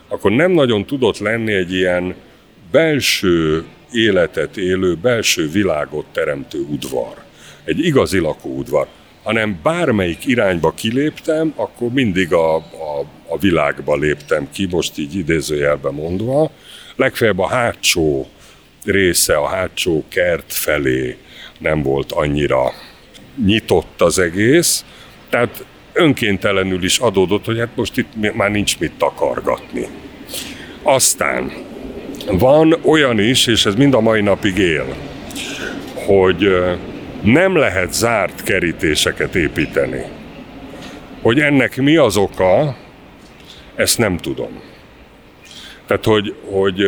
akkor 0.08 0.31
nem 0.31 0.51
nagyon 0.51 0.86
tudott 0.86 1.17
lenni 1.17 1.53
egy 1.53 1.74
ilyen 1.74 2.15
belső 2.72 3.65
életet 3.91 4.58
élő, 4.58 4.96
belső 4.96 5.50
világot 5.50 6.05
teremtő 6.12 6.60
udvar. 6.60 7.13
Egy 7.63 7.79
igazi 7.86 8.19
lakóudvar. 8.19 8.88
Hanem 9.24 9.60
bármelyik 9.64 10.26
irányba 10.26 10.72
kiléptem, 10.72 11.54
akkor 11.56 11.90
mindig 11.90 12.34
a, 12.34 12.56
a, 12.56 13.06
a 13.28 13.38
világba 13.38 13.96
léptem 13.96 14.48
ki, 14.52 14.68
most 14.72 14.98
így 14.98 15.16
idézőjelben 15.16 15.94
mondva. 15.94 16.52
Legfeljebb 16.96 17.40
a 17.40 17.48
hátsó 17.48 18.28
része, 18.84 19.36
a 19.36 19.48
hátsó 19.48 20.04
kert 20.08 20.54
felé 20.54 21.18
nem 21.58 21.82
volt 21.82 22.12
annyira 22.12 22.74
nyitott 23.46 24.02
az 24.02 24.20
egész. 24.20 24.86
Tehát 25.30 25.66
önkéntelenül 25.94 26.84
is 26.84 26.98
adódott, 26.98 27.46
hogy 27.46 27.60
hát 27.60 27.76
most 27.76 27.98
itt 27.98 28.34
már 28.36 28.52
nincs 28.52 28.80
mit 28.80 28.92
takargatni. 28.98 29.88
Aztán 30.84 31.52
van 32.26 32.80
olyan 32.84 33.20
is, 33.20 33.48
és 33.48 33.66
ez 33.66 33.76
mind 33.76 33.94
a 33.94 34.00
mai 34.00 34.22
napig 34.22 34.58
él, 34.58 34.96
hogy 36.06 36.54
nem 37.22 37.56
lehet 37.56 37.94
zárt 37.94 38.44
kerítéseket 38.44 39.36
építeni. 39.36 40.04
Hogy 41.22 41.40
ennek 41.40 41.76
mi 41.78 41.96
az 41.96 42.18
oka, 42.18 42.78
ezt 43.76 43.98
nem 43.98 44.18
tudom. 44.18 44.62
Tehát, 45.88 46.06
hogy, 46.06 46.36
hogy 46.52 46.84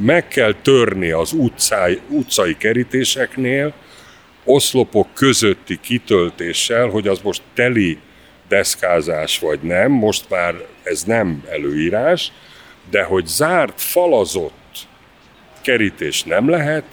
meg 0.00 0.28
kell 0.28 0.54
törni 0.62 1.10
az 1.10 1.32
utcai, 1.32 2.00
utcai 2.08 2.56
kerítéseknél, 2.56 3.72
oszlopok 4.44 5.08
közötti 5.14 5.78
kitöltéssel, 5.80 6.88
hogy 6.88 7.08
az 7.08 7.20
most 7.22 7.42
teli 7.54 7.98
deszkázás 8.48 9.38
vagy 9.38 9.60
nem, 9.62 9.90
most 9.90 10.30
már 10.30 10.54
ez 10.82 11.02
nem 11.02 11.44
előírás, 11.50 12.32
de 12.90 13.02
hogy 13.02 13.26
zárt, 13.26 13.80
falazott 13.80 14.86
kerítés 15.62 16.22
nem 16.22 16.48
lehet, 16.48 16.84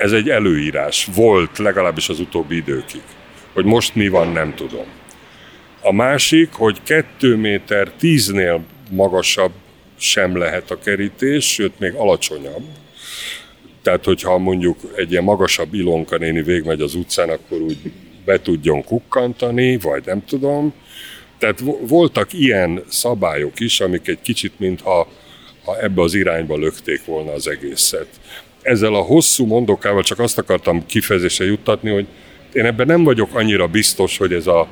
ez 0.00 0.12
egy 0.12 0.28
előírás. 0.28 1.08
Volt 1.14 1.58
legalábbis 1.58 2.08
az 2.08 2.20
utóbbi 2.20 2.56
időkig. 2.56 3.02
Hogy 3.52 3.64
most 3.64 3.94
mi 3.94 4.08
van, 4.08 4.32
nem 4.32 4.54
tudom. 4.54 4.86
A 5.82 5.92
másik, 5.92 6.52
hogy 6.52 6.82
2 6.82 7.36
méter 7.36 7.92
10-nél 8.00 8.60
magasabb 8.90 9.52
sem 9.98 10.36
lehet 10.36 10.70
a 10.70 10.78
kerítés, 10.78 11.52
sőt 11.52 11.78
még 11.78 11.92
alacsonyabb. 11.94 12.64
Tehát, 13.82 14.04
hogyha 14.04 14.38
mondjuk 14.38 14.78
egy 14.96 15.10
ilyen 15.10 15.24
magasabb 15.24 15.74
Ilonka 15.74 16.16
néni 16.16 16.42
végmegy 16.42 16.80
az 16.80 16.94
utcán, 16.94 17.28
akkor 17.28 17.60
úgy 17.60 17.78
be 18.24 18.40
tudjon 18.40 18.84
kukkantani, 18.84 19.78
vagy 19.78 20.02
nem 20.06 20.24
tudom. 20.24 20.74
Tehát 21.38 21.62
voltak 21.80 22.32
ilyen 22.32 22.84
szabályok 22.88 23.60
is, 23.60 23.80
amik 23.80 24.08
egy 24.08 24.20
kicsit 24.22 24.52
mintha 24.58 25.08
ha 25.64 25.80
ebbe 25.80 26.02
az 26.02 26.14
irányba 26.14 26.56
lökték 26.56 27.04
volna 27.04 27.32
az 27.32 27.48
egészet. 27.48 28.06
Ezzel 28.70 28.94
a 28.94 29.00
hosszú 29.00 29.46
mondokával 29.46 30.02
csak 30.02 30.18
azt 30.18 30.38
akartam 30.38 30.86
kifejezésre 30.86 31.44
juttatni, 31.44 31.90
hogy 31.90 32.06
én 32.52 32.64
ebben 32.64 32.86
nem 32.86 33.04
vagyok 33.04 33.34
annyira 33.34 33.66
biztos, 33.66 34.16
hogy 34.16 34.32
ez 34.32 34.46
a 34.46 34.68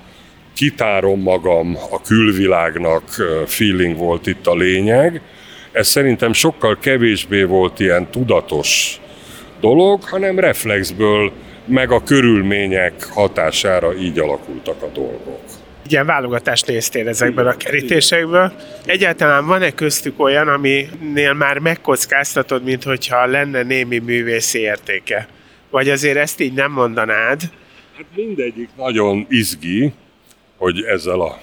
kitárom 0.54 1.20
magam 1.20 1.76
a 1.90 2.02
külvilágnak 2.02 3.04
feeling 3.46 3.96
volt 3.96 4.26
itt 4.26 4.46
a 4.46 4.54
lényeg. 4.54 5.20
Ez 5.72 5.88
szerintem 5.88 6.32
sokkal 6.32 6.78
kevésbé 6.80 7.42
volt 7.42 7.80
ilyen 7.80 8.10
tudatos 8.10 9.00
dolog, 9.60 10.02
hanem 10.02 10.38
reflexből, 10.38 11.32
meg 11.68 11.90
a 11.90 12.02
körülmények 12.02 13.04
hatására 13.04 13.96
így 13.96 14.18
alakultak 14.18 14.82
a 14.82 14.88
dolgok 14.92 15.40
ilyen 15.92 16.06
válogatást 16.06 16.66
néztél 16.66 17.08
ezekből 17.08 17.46
a 17.46 17.56
kerítésekből. 17.56 18.52
Egyáltalán 18.84 19.46
van-e 19.46 19.70
köztük 19.70 20.20
olyan, 20.20 20.48
aminél 20.48 21.32
már 21.32 21.58
megkockáztatod, 21.58 22.64
mint 22.64 22.82
hogyha 22.82 23.26
lenne 23.26 23.62
némi 23.62 23.98
művészi 23.98 24.58
értéke? 24.58 25.28
Vagy 25.70 25.88
azért 25.88 26.16
ezt 26.16 26.40
így 26.40 26.52
nem 26.52 26.72
mondanád? 26.72 27.40
Hát 27.96 28.06
mindegyik 28.14 28.68
nagyon 28.76 29.26
izgi, 29.28 29.92
hogy 30.56 30.82
ezzel 30.82 31.20
a 31.20 31.40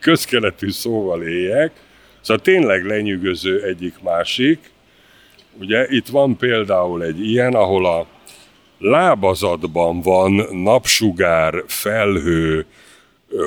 közkeletű 0.00 0.70
szóval 0.70 1.22
éljek. 1.22 1.72
Szóval 2.20 2.42
tényleg 2.42 2.84
lenyűgöző 2.84 3.62
egyik-másik. 3.62 4.58
Ugye 5.60 5.86
itt 5.88 6.06
van 6.06 6.36
például 6.36 7.04
egy 7.04 7.30
ilyen, 7.30 7.54
ahol 7.54 7.86
a 7.86 8.06
lábazatban 8.78 10.00
van 10.00 10.32
napsugár, 10.50 11.62
felhő, 11.66 12.66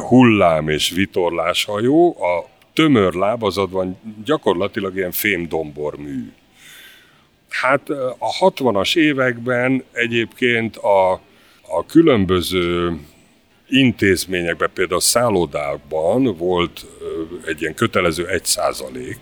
hullám 0.07 0.69
és 0.69 0.89
vitorláshajó, 0.89 2.23
a 2.23 2.49
tömör 2.73 3.13
lábazatban 3.13 3.99
gyakorlatilag 4.25 4.95
ilyen 4.95 5.11
fémdombor 5.11 5.97
mű. 5.97 6.31
Hát 7.49 7.89
a 8.17 8.49
60-as 8.49 8.95
években 8.97 9.83
egyébként 9.91 10.75
a, 10.75 11.11
a 11.61 11.85
különböző 11.87 12.97
intézményekben, 13.69 14.69
például 14.73 14.99
szállodákban 14.99 16.37
volt 16.37 16.85
egy 17.45 17.61
ilyen 17.61 17.73
kötelező 17.73 18.27
egy 18.27 18.45
százalék, 18.45 19.19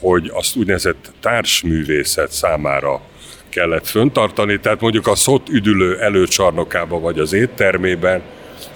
hogy 0.00 0.30
azt 0.32 0.56
úgynevezett 0.56 1.12
társművészet 1.20 2.32
számára 2.32 3.00
kellett 3.54 3.86
föntartani, 3.86 4.60
tehát 4.60 4.80
mondjuk 4.80 5.06
a 5.06 5.14
szott 5.14 5.48
üdülő 5.48 5.98
előcsarnokába 5.98 7.00
vagy 7.00 7.18
az 7.18 7.32
éttermében 7.32 8.22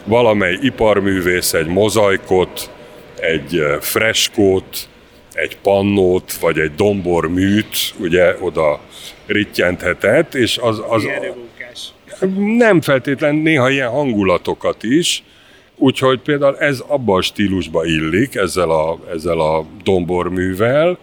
valamely 0.05 0.59
iparművész 0.61 1.53
egy 1.53 1.67
mozaikot, 1.67 2.71
egy 3.21 3.63
freskót, 3.81 4.89
egy 5.33 5.57
pannót, 5.63 6.33
vagy 6.33 6.59
egy 6.59 6.75
domborműt, 6.75 7.95
ugye 8.01 8.37
oda 8.41 8.81
rittyenthetett, 9.27 10.35
és 10.35 10.59
az, 10.59 10.83
az, 10.89 11.07
nem 12.57 12.81
feltétlen, 12.81 13.35
néha 13.35 13.71
ilyen 13.71 13.91
hangulatokat 13.91 14.83
is, 14.83 15.23
úgyhogy 15.77 16.21
például 16.21 16.59
ez 16.59 16.83
abba 16.87 17.15
a 17.15 17.23
stílusba 17.23 17.85
illik, 17.85 18.35
ezzel 18.35 18.71
a, 18.71 18.99
ezzel 19.13 19.41
a 19.41 19.65
domborművel, 19.83 20.99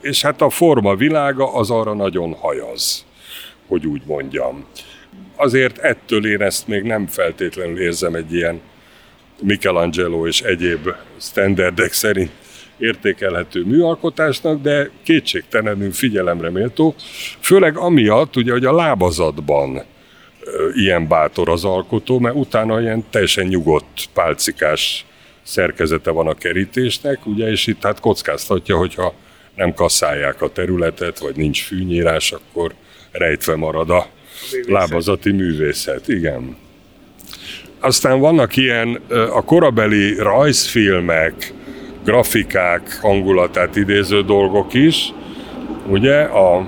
és 0.00 0.22
hát 0.22 0.40
a 0.40 0.50
forma 0.50 0.94
világa 0.96 1.54
az 1.54 1.70
arra 1.70 1.94
nagyon 1.94 2.32
hajaz, 2.32 3.06
hogy 3.66 3.86
úgy 3.86 4.02
mondjam. 4.06 4.64
Azért 5.36 5.78
ettől 5.78 6.26
én 6.26 6.42
ezt 6.42 6.68
még 6.68 6.82
nem 6.82 7.06
feltétlenül 7.06 7.80
érzem 7.80 8.14
egy 8.14 8.32
ilyen 8.32 8.60
Michelangelo 9.42 10.26
és 10.26 10.40
egyéb 10.40 10.88
standardek 11.20 11.92
szerint 11.92 12.30
értékelhető 12.78 13.64
műalkotásnak, 13.64 14.62
de 14.62 14.90
kétségtelenül 15.02 15.92
figyelemre 15.92 16.50
méltó, 16.50 16.94
főleg 17.40 17.76
amiatt, 17.76 18.36
ugye, 18.36 18.52
hogy 18.52 18.64
a 18.64 18.74
lábazatban 18.74 19.82
ilyen 20.74 21.08
bátor 21.08 21.48
az 21.48 21.64
alkotó, 21.64 22.18
mert 22.18 22.34
utána 22.34 22.80
ilyen 22.80 23.04
teljesen 23.10 23.46
nyugodt, 23.46 24.08
pálcikás 24.12 25.06
szerkezete 25.42 26.10
van 26.10 26.26
a 26.26 26.34
kerítésnek, 26.34 27.26
ugye, 27.26 27.50
és 27.50 27.66
itt 27.66 27.82
hát 27.82 28.00
kockáztatja, 28.00 28.76
hogyha 28.76 29.14
nem 29.58 29.74
kasszálják 29.74 30.42
a 30.42 30.52
területet, 30.52 31.18
vagy 31.18 31.36
nincs 31.36 31.64
fűnyírás, 31.64 32.32
akkor 32.32 32.72
rejtve 33.10 33.56
marad 33.56 33.90
a 33.90 34.06
művészet. 34.52 34.72
lábazati 34.72 35.30
művészet. 35.30 36.08
Igen. 36.08 36.56
Aztán 37.80 38.20
vannak 38.20 38.56
ilyen 38.56 39.00
a 39.32 39.44
korabeli 39.44 40.14
rajzfilmek, 40.18 41.52
grafikák 42.04 42.98
hangulatát 43.00 43.76
idéző 43.76 44.22
dolgok 44.22 44.74
is. 44.74 45.12
Ugye 45.86 46.20
a 46.20 46.66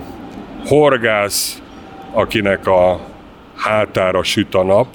horgász, 0.66 1.62
akinek 2.12 2.66
a 2.66 3.00
hátára 3.56 4.22
süt 4.22 4.54
a 4.54 4.62
nap, 4.62 4.86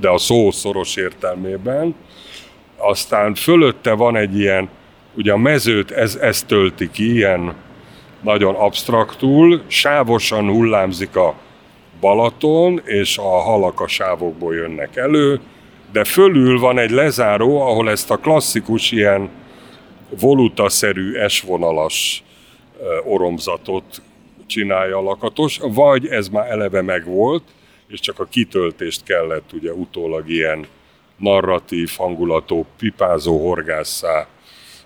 de 0.00 0.08
a 0.08 0.18
szó 0.18 0.50
szoros 0.50 0.96
értelmében, 0.96 1.94
aztán 2.76 3.34
fölötte 3.34 3.92
van 3.92 4.16
egy 4.16 4.38
ilyen, 4.38 4.68
ugye 5.14 5.32
a 5.32 5.36
mezőt 5.36 5.90
ez, 5.90 6.14
ez 6.14 6.42
tölti 6.42 6.90
ki, 6.90 7.14
ilyen 7.14 7.54
nagyon 8.20 8.54
abstraktul, 8.54 9.62
sávosan 9.66 10.48
hullámzik 10.48 11.16
a 11.16 11.34
Balaton, 12.00 12.80
és 12.84 13.18
a 13.18 13.40
halak 13.40 13.80
a 13.80 13.88
sávokból 13.88 14.54
jönnek 14.54 14.96
elő, 14.96 15.40
de 15.92 16.04
fölül 16.04 16.58
van 16.58 16.78
egy 16.78 16.90
lezáró, 16.90 17.60
ahol 17.60 17.90
ezt 17.90 18.10
a 18.10 18.16
klasszikus 18.16 18.90
ilyen 18.90 19.28
volutaszerű 20.20 21.14
esvonalas 21.14 22.24
oromzatot 23.04 24.02
csinálja 24.46 24.98
a 24.98 25.02
lakatos, 25.02 25.58
vagy 25.62 26.06
ez 26.06 26.28
már 26.28 26.50
eleve 26.50 26.82
megvolt, 26.82 27.42
és 27.88 28.00
csak 28.00 28.18
a 28.18 28.24
kitöltést 28.24 29.04
kellett 29.04 29.52
ugye 29.52 29.72
utólag 29.72 30.28
ilyen 30.28 30.66
narratív, 31.16 31.90
hangulató, 31.96 32.66
pipázó 32.78 33.48
horgásszá 33.48 34.26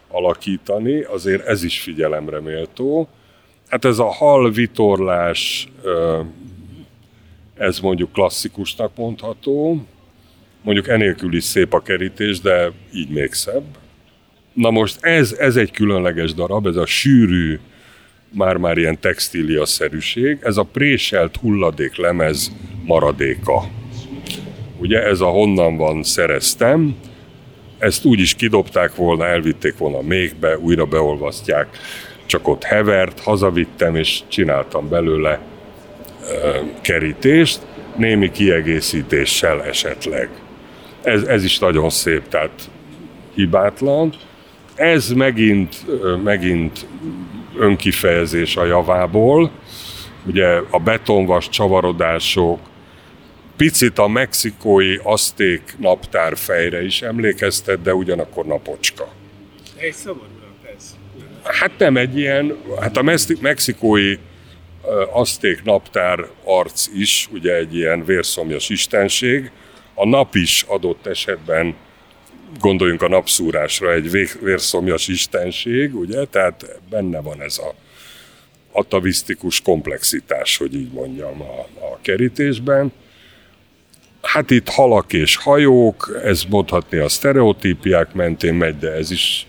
alakítani, 0.09 1.01
azért 1.01 1.47
ez 1.47 1.63
is 1.63 1.81
figyelemre 1.81 2.41
méltó. 2.41 3.09
Hát 3.69 3.85
ez 3.85 3.99
a 3.99 4.05
hal 4.05 4.51
vitorlás, 4.51 5.69
ez 7.55 7.81
mondjuk 7.81 8.13
klasszikusnak 8.13 8.97
mondható, 8.97 9.85
mondjuk 10.63 10.89
enélkül 10.89 11.35
is 11.35 11.45
szép 11.45 11.73
a 11.73 11.81
kerítés, 11.81 12.41
de 12.41 12.73
így 12.95 13.09
még 13.09 13.33
szebb. 13.33 13.65
Na 14.53 14.71
most 14.71 15.05
ez, 15.05 15.33
ez 15.33 15.57
egy 15.57 15.71
különleges 15.71 16.35
darab, 16.35 16.67
ez 16.67 16.77
a 16.77 16.87
sűrű, 16.87 17.59
már-már 18.31 18.79
ilyen 18.79 19.01
textília-szerűség, 19.01 20.39
ez 20.43 20.57
a 20.57 20.63
préselt 20.63 21.37
hulladék 21.37 21.97
lemez 21.97 22.53
maradéka. 22.85 23.69
Ugye 24.79 25.03
ez 25.03 25.21
a 25.21 25.27
honnan 25.27 25.77
van 25.77 26.03
szereztem, 26.03 26.97
ezt 27.79 28.05
úgy 28.05 28.21
is 28.21 28.35
kidobták 28.35 28.95
volna, 28.95 29.27
elvitték 29.27 29.79
volna 29.79 30.01
még 30.01 30.35
be, 30.41 30.59
újra 30.59 30.85
beolvasztják, 30.85 31.67
csak 32.27 32.49
ott 32.49 32.63
hevert, 32.65 33.21
hazavittem 33.21 33.97
és 33.97 34.21
csináltam 34.29 34.89
belőle 34.89 35.41
ö, 36.23 36.59
kerítést, 36.81 37.61
némi 37.97 38.31
kiegészítéssel 38.31 39.63
esetleg. 39.63 40.29
Ez, 41.03 41.23
ez 41.23 41.45
is 41.45 41.59
nagyon 41.59 41.91
szép, 41.91 42.29
tehát 42.29 42.71
hibátlan. 43.35 44.13
Ez 44.75 45.09
megint, 45.09 45.77
megint 46.25 46.87
önkifejezés 47.59 48.57
a 48.57 48.65
javából. 48.65 49.51
Ugye 50.27 50.61
a 50.71 50.79
betonvas 50.79 51.49
csavarodások, 51.49 52.59
picit 53.57 53.99
a 53.99 54.09
mexikói 54.09 54.97
aszték 55.03 55.75
naptár 55.79 56.37
fejre 56.37 56.85
is 56.85 57.03
emlékeztet, 57.03 57.83
de 57.83 57.95
ugyanakkor 57.95 58.47
napocska. 58.47 59.13
Egy 59.77 59.93
szomorú 59.93 60.25
ez. 60.77 60.97
Hát 61.43 61.79
nem 61.79 61.97
egy 61.97 62.19
ilyen, 62.19 62.57
hát 62.81 62.97
a 62.97 63.03
mexikói 63.41 64.17
aszték 65.13 65.63
naptár 65.63 66.27
arc 66.45 66.87
is, 66.95 67.29
ugye 67.33 67.55
egy 67.55 67.77
ilyen 67.77 68.05
vérszomjas 68.05 68.69
istenség, 68.69 69.51
a 69.95 70.07
nap 70.07 70.35
is 70.35 70.65
adott 70.69 71.07
esetben 71.07 71.75
gondoljunk 72.61 73.03
a 73.03 73.09
napszúrásra, 73.09 73.93
egy 73.93 74.11
vérszomjas 74.41 75.09
istenség, 75.09 75.95
ugye, 75.95 76.25
tehát 76.25 76.81
benne 76.91 77.21
van 77.21 77.43
ez 77.43 77.59
a 77.59 77.75
atavisztikus 78.73 79.61
komplexitás, 79.61 80.57
hogy 80.57 80.75
így 80.75 80.93
mondjam, 80.93 81.41
a, 81.43 81.85
a 81.85 81.99
kerítésben. 82.03 82.93
Hát 84.27 84.51
itt 84.51 84.69
halak 84.69 85.13
és 85.13 85.37
hajók, 85.37 86.21
ez 86.25 86.45
mondhatni 86.49 86.99
a 86.99 87.09
sztereotípiák 87.09 88.15
mentén 88.15 88.55
megy, 88.55 88.79
de 88.79 88.93
ez 88.93 89.11
is 89.11 89.47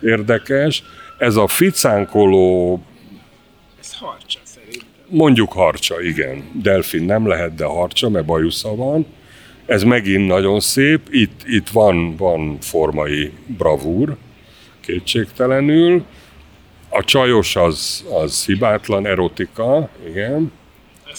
érdekes. 0.00 0.82
Ez 1.18 1.36
a 1.36 1.46
ficánkoló... 1.46 2.80
Ez 3.80 3.94
harcsa 3.94 4.38
szerintem. 4.42 4.88
Mondjuk 5.08 5.52
harcsa, 5.52 6.00
igen. 6.00 6.50
Delfin 6.62 7.04
nem 7.04 7.26
lehet, 7.26 7.54
de 7.54 7.64
harcsa, 7.64 8.08
mert 8.08 8.24
bajusza 8.24 8.74
van 8.74 9.06
ez 9.68 9.82
megint 9.82 10.26
nagyon 10.26 10.60
szép, 10.60 11.00
itt, 11.10 11.40
itt 11.46 11.68
van, 11.68 12.16
van 12.16 12.58
formai 12.60 13.32
bravúr, 13.46 14.16
kétségtelenül. 14.80 16.04
A 16.88 17.04
csajos 17.04 17.56
az, 17.56 18.04
az 18.22 18.44
hibátlan, 18.44 19.06
erotika, 19.06 19.88
igen. 20.08 20.52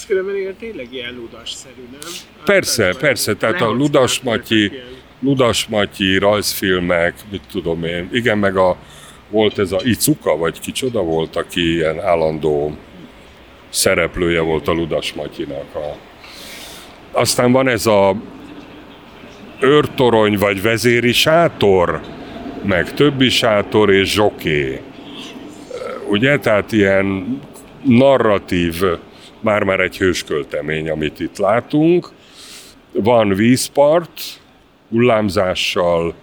Ez 0.00 0.06
különben 0.06 0.36
ilyen 0.36 0.56
tényleg 0.56 0.92
ilyen 0.92 1.14
ludasszerű, 1.14 1.88
nem? 1.90 2.10
Persze, 2.44 2.84
hát, 2.84 2.96
persze, 2.96 3.34
tehát 3.34 3.60
a 3.60 3.70
Ludas 3.70 4.20
Matyi, 4.20 4.72
Ludas 5.22 5.66
Matyi 5.66 6.18
rajzfilmek, 6.18 7.14
mit 7.30 7.42
tudom 7.50 7.84
én, 7.84 8.08
igen, 8.12 8.38
meg 8.38 8.56
a, 8.56 8.76
volt 9.28 9.58
ez 9.58 9.72
a 9.72 9.80
Icuka, 9.84 10.36
vagy 10.36 10.60
kicsoda 10.60 11.02
volt, 11.02 11.36
aki 11.36 11.74
ilyen 11.74 12.00
állandó 12.00 12.76
szereplője 13.68 14.40
volt 14.40 14.68
a 14.68 14.72
Ludas 14.72 15.12
Matyinak. 15.12 15.74
A... 15.74 15.96
Aztán 17.12 17.52
van 17.52 17.68
ez 17.68 17.86
a 17.86 18.16
őrtorony 19.60 20.38
vagy 20.38 20.62
vezéri 20.62 21.12
sátor, 21.12 22.00
meg 22.62 22.94
többi 22.94 23.28
sátor 23.28 23.92
és 23.92 24.12
zsoké. 24.12 24.80
Ugye, 26.08 26.38
tehát 26.38 26.72
ilyen 26.72 27.40
narratív, 27.82 28.82
már-már 29.42 29.80
egy 29.80 29.96
hősköltemény, 29.96 30.90
amit 30.90 31.20
itt 31.20 31.36
látunk. 31.38 32.10
Van 32.92 33.28
vízpart, 33.28 34.20
hullámzással 34.88 36.14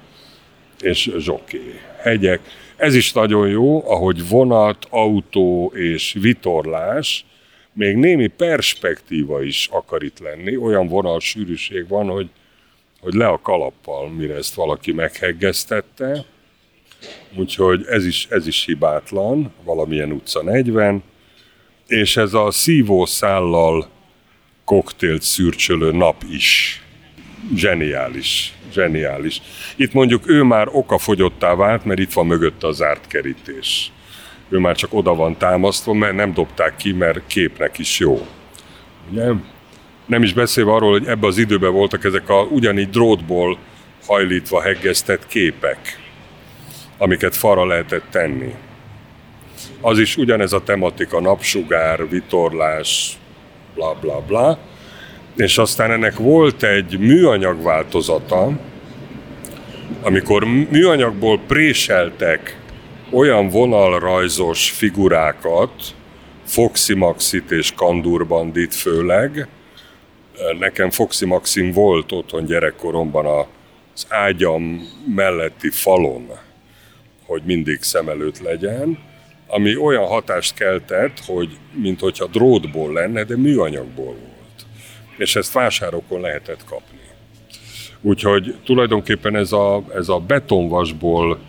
és 0.79 1.11
zsoké, 1.17 1.79
hegyek. 2.01 2.39
Ez 2.75 2.95
is 2.95 3.13
nagyon 3.13 3.47
jó, 3.47 3.89
ahogy 3.91 4.27
vonat, 4.29 4.87
autó 4.89 5.71
és 5.75 6.15
vitorlás, 6.19 7.25
még 7.73 7.95
némi 7.95 8.27
perspektíva 8.27 9.43
is 9.43 9.69
akar 9.71 10.03
itt 10.03 10.19
lenni, 10.19 10.57
olyan 10.57 10.87
vonal 10.87 11.19
sűrűség 11.19 11.87
van, 11.87 12.07
hogy 12.07 12.29
hogy 12.99 13.13
le 13.13 13.27
a 13.27 13.41
kalappal, 13.41 14.09
mire 14.09 14.35
ezt 14.35 14.53
valaki 14.53 14.91
megheggeztette. 14.91 16.25
Úgyhogy 17.35 17.85
ez 17.89 18.05
is, 18.05 18.27
ez 18.29 18.47
is 18.47 18.65
hibátlan, 18.65 19.53
valamilyen 19.63 20.11
utca 20.11 20.43
40, 20.43 21.03
és 21.87 22.17
ez 22.17 22.33
a 22.33 22.51
szívószállal 22.51 23.87
koktélt 24.65 25.21
szürcsölő 25.21 25.91
nap 25.91 26.23
is. 26.29 26.81
Zseniális, 27.55 28.53
zseniális. 28.73 29.41
Itt 29.75 29.93
mondjuk 29.93 30.29
ő 30.29 30.43
már 30.43 30.67
okafogyottá 30.71 31.55
vált, 31.55 31.85
mert 31.85 31.99
itt 31.99 32.13
van 32.13 32.25
mögötte 32.25 32.67
a 32.67 32.71
zárt 32.71 33.07
kerítés. 33.07 33.91
Ő 34.49 34.57
már 34.57 34.75
csak 34.75 34.93
oda 34.93 35.15
van 35.15 35.37
támasztva, 35.37 35.93
mert 35.93 36.15
nem 36.15 36.33
dobták 36.33 36.75
ki, 36.75 36.91
mert 36.91 37.27
képnek 37.27 37.77
is 37.77 37.99
jó. 37.99 38.27
Ugye? 39.11 39.31
Nem 40.05 40.23
is 40.23 40.33
beszélve 40.33 40.71
arról, 40.71 40.91
hogy 40.91 41.07
ebbe 41.07 41.27
az 41.27 41.37
időben 41.37 41.71
voltak 41.71 42.03
ezek 42.03 42.29
a 42.29 42.41
ugyanígy 42.41 42.89
drótból 42.89 43.57
hajlítva 44.05 44.61
heggeztett 44.61 45.27
képek, 45.27 45.99
amiket 46.97 47.35
falra 47.35 47.65
lehetett 47.65 48.05
tenni. 48.09 48.53
Az 49.81 49.99
is 49.99 50.17
ugyanez 50.17 50.53
a 50.53 50.63
tematika, 50.63 51.21
napsugár, 51.21 52.09
vitorlás, 52.09 53.17
bla 53.73 53.93
bla 54.01 54.21
bla. 54.21 54.59
És 55.35 55.57
aztán 55.57 55.91
ennek 55.91 56.15
volt 56.15 56.63
egy 56.63 56.99
műanyag 56.99 57.63
változata, 57.63 58.51
amikor 60.01 60.43
műanyagból 60.69 61.39
préseltek 61.47 62.59
olyan 63.11 63.49
vonalrajzos 63.49 64.69
figurákat, 64.71 65.71
Foxy 66.45 66.93
Maxit 66.93 67.51
és 67.51 67.73
Kandur 67.75 68.27
Bandit 68.27 68.75
főleg. 68.75 69.47
Nekem 70.59 70.89
Foxy 70.89 71.25
Maxim 71.25 71.71
volt 71.71 72.11
otthon 72.11 72.45
gyerekkoromban 72.45 73.25
az 73.93 74.05
ágyam 74.09 74.87
melletti 75.15 75.69
falon, 75.69 76.29
hogy 77.25 77.41
mindig 77.45 77.81
szem 77.81 78.09
előtt 78.09 78.39
legyen, 78.39 78.97
ami 79.47 79.77
olyan 79.77 80.05
hatást 80.05 80.53
keltett, 80.53 81.19
hogy 81.25 81.49
mint 81.71 81.99
hogyha 81.99 82.25
drótból 82.25 82.93
lenne, 82.93 83.23
de 83.23 83.37
műanyagból 83.37 84.05
volt. 84.05 84.65
És 85.17 85.35
ezt 85.35 85.53
vásárokon 85.53 86.21
lehetett 86.21 86.63
kapni. 86.65 86.97
Úgyhogy 88.01 88.55
tulajdonképpen 88.65 89.35
ez 89.35 89.51
a, 89.51 89.83
ez 89.95 90.09
a 90.09 90.19
betonvasból 90.19 91.39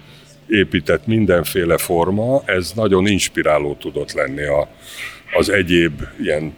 épített 0.48 1.06
mindenféle 1.06 1.78
forma, 1.78 2.42
ez 2.44 2.72
nagyon 2.74 3.06
inspiráló 3.06 3.74
tudott 3.74 4.12
lenni 4.12 4.44
a, 4.44 4.68
az 5.32 5.48
egyéb 5.48 6.02
ilyen 6.20 6.54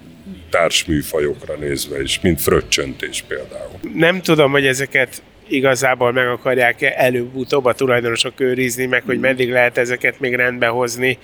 társműfajokra 0.51 1.55
nézve 1.55 2.03
is, 2.03 2.21
mint 2.21 2.41
fröccsöntés 2.41 3.25
például. 3.29 3.79
Nem 3.95 4.21
tudom, 4.21 4.51
hogy 4.51 4.67
ezeket 4.67 5.23
igazából 5.51 6.13
meg 6.13 6.29
akarják-e 6.29 6.93
előbb-utóbb 6.97 7.65
a 7.65 7.73
tulajdonosok 7.73 8.41
őrizni, 8.41 8.87
meg 8.87 9.03
hogy 9.07 9.19
meddig 9.19 9.51
lehet 9.51 9.79
ezeket 9.79 10.21
még 10.21 10.35
rendbe 10.35 10.67
hozni. 10.67 11.19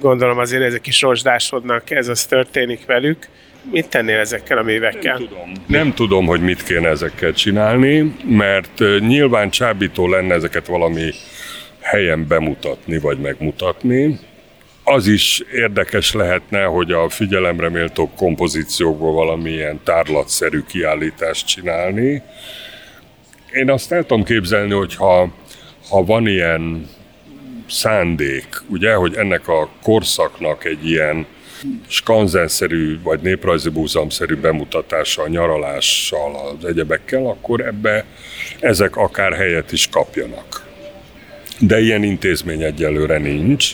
Gondolom 0.00 0.38
azért 0.38 0.62
ezek 0.62 0.86
is 0.86 1.00
rozsdásodnak, 1.00 1.90
ez 1.90 2.08
az 2.08 2.24
történik 2.26 2.86
velük. 2.86 3.28
Mit 3.70 3.88
tennél 3.88 4.18
ezekkel 4.18 4.58
a 4.58 4.62
művekkel? 4.62 5.18
Nem 5.18 5.28
tudom. 5.28 5.52
Nem 5.66 5.94
tudom, 5.94 6.26
hogy 6.26 6.40
mit 6.40 6.62
kéne 6.62 6.88
ezekkel 6.88 7.32
csinálni, 7.32 8.14
mert 8.24 8.82
nyilván 8.98 9.50
csábító 9.50 10.08
lenne 10.08 10.34
ezeket 10.34 10.66
valami 10.66 11.10
helyen 11.80 12.26
bemutatni 12.28 12.98
vagy 12.98 13.18
megmutatni. 13.18 14.18
Az 14.84 15.06
is 15.06 15.42
érdekes 15.52 16.12
lehetne, 16.12 16.62
hogy 16.62 16.92
a 16.92 17.08
figyelemre 17.08 17.68
méltó 17.68 18.10
kompozíciókból 18.16 19.12
valamilyen 19.12 19.80
tárlatszerű 19.84 20.60
kiállítást 20.68 21.46
csinálni. 21.46 22.22
Én 23.54 23.70
azt 23.70 23.92
el 23.92 24.04
tudom 24.06 24.24
képzelni, 24.24 24.72
hogy 24.72 24.94
ha, 24.94 25.32
ha 25.88 26.04
van 26.04 26.26
ilyen 26.26 26.88
szándék, 27.68 28.62
ugye, 28.68 28.94
hogy 28.94 29.14
ennek 29.14 29.48
a 29.48 29.68
korszaknak 29.82 30.64
egy 30.64 30.88
ilyen 30.88 31.26
skanzenszerű 31.86 33.02
vagy 33.02 33.20
néprajzi 33.20 33.68
búzamszerű 33.68 34.36
bemutatása 34.36 35.28
nyaralással, 35.28 36.56
az 36.58 36.64
egyebekkel, 36.64 37.26
akkor 37.26 37.60
ebbe 37.60 38.04
ezek 38.60 38.96
akár 38.96 39.32
helyet 39.32 39.72
is 39.72 39.88
kapjanak 39.88 40.64
de 41.58 41.80
ilyen 41.80 42.02
intézmény 42.02 42.62
egyelőre 42.62 43.18
nincs. 43.18 43.72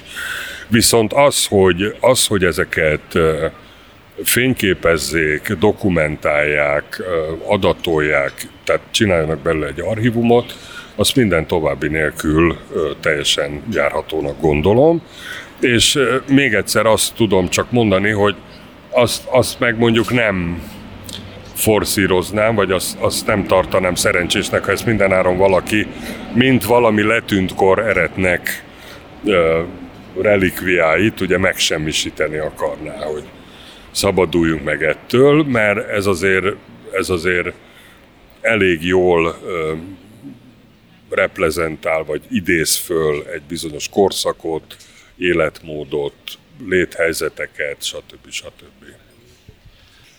Viszont 0.69 1.13
az, 1.13 1.47
hogy, 1.47 1.95
az, 2.01 2.27
hogy 2.27 2.45
ezeket 2.45 3.19
fényképezzék, 4.25 5.53
dokumentálják, 5.53 7.03
adatolják, 7.47 8.33
tehát 8.65 8.83
csináljanak 8.91 9.39
belőle 9.39 9.67
egy 9.67 9.81
archívumot, 9.81 10.57
azt 10.95 11.17
minden 11.17 11.47
további 11.47 11.89
nélkül 11.89 12.57
teljesen 13.01 13.63
járhatónak 13.73 14.41
gondolom. 14.41 15.03
És 15.61 15.99
még 16.29 16.55
egyszer 16.55 16.87
azt 16.87 17.15
tudom 17.15 17.49
csak 17.49 17.71
mondani, 17.71 18.11
hogy 18.11 18.35
azt, 18.91 19.27
azt 19.27 19.61
meg 19.61 19.79
mondjuk 19.79 20.11
nem 20.13 20.63
forszíroznám, 21.55 22.55
vagy 22.55 22.71
azt, 22.71 22.99
azt 22.99 23.27
nem 23.27 23.47
tartanám 23.47 23.95
szerencsésnek, 23.95 24.65
ha 24.65 24.73
ezt 24.73 24.87
mindenáron 24.87 25.37
valaki, 25.37 25.87
mint 26.35 26.65
valami 26.65 27.03
letűntkor 27.03 27.79
eretnek 27.79 28.65
relikviáit, 30.21 31.21
ugye 31.21 31.39
megsemmisíteni 31.39 32.37
akarná, 32.37 33.05
hogy 33.05 33.25
szabaduljunk 33.91 34.65
meg 34.65 34.83
ettől, 34.83 35.45
mert 35.45 35.89
ez 35.89 36.07
azért, 36.07 36.57
ez 36.93 37.09
azért 37.11 37.55
elég 38.41 38.85
jól 38.85 39.39
reprezentál, 41.11 42.05
vagy 42.05 42.23
idéz 42.31 42.77
föl 42.77 43.25
egy 43.33 43.43
bizonyos 43.43 43.89
korszakot, 43.89 44.77
életmódot, 45.17 46.15
léthelyzeteket, 46.69 47.83
stb. 47.83 48.31
stb 48.31 48.81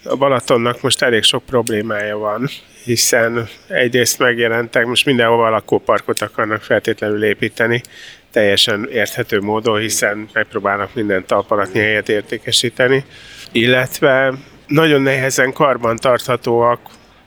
a 0.03 0.15
Balatonnak 0.15 0.81
most 0.81 1.01
elég 1.01 1.23
sok 1.23 1.45
problémája 1.45 2.17
van, 2.17 2.49
hiszen 2.83 3.47
egyrészt 3.67 4.19
megjelentek, 4.19 4.85
most 4.85 5.05
mindenhova 5.05 5.49
lakóparkot 5.49 6.21
akarnak 6.21 6.61
feltétlenül 6.61 7.23
építeni, 7.23 7.81
teljesen 8.31 8.87
érthető 8.91 9.39
módon, 9.39 9.79
hiszen 9.79 10.29
megpróbálnak 10.33 10.93
minden 10.93 11.25
talpalatnyi 11.25 11.79
helyet 11.79 12.09
értékesíteni, 12.09 13.03
illetve 13.51 14.33
nagyon 14.67 15.01
nehezen 15.01 15.53
karban 15.53 15.97
tarthatóak 15.97 16.79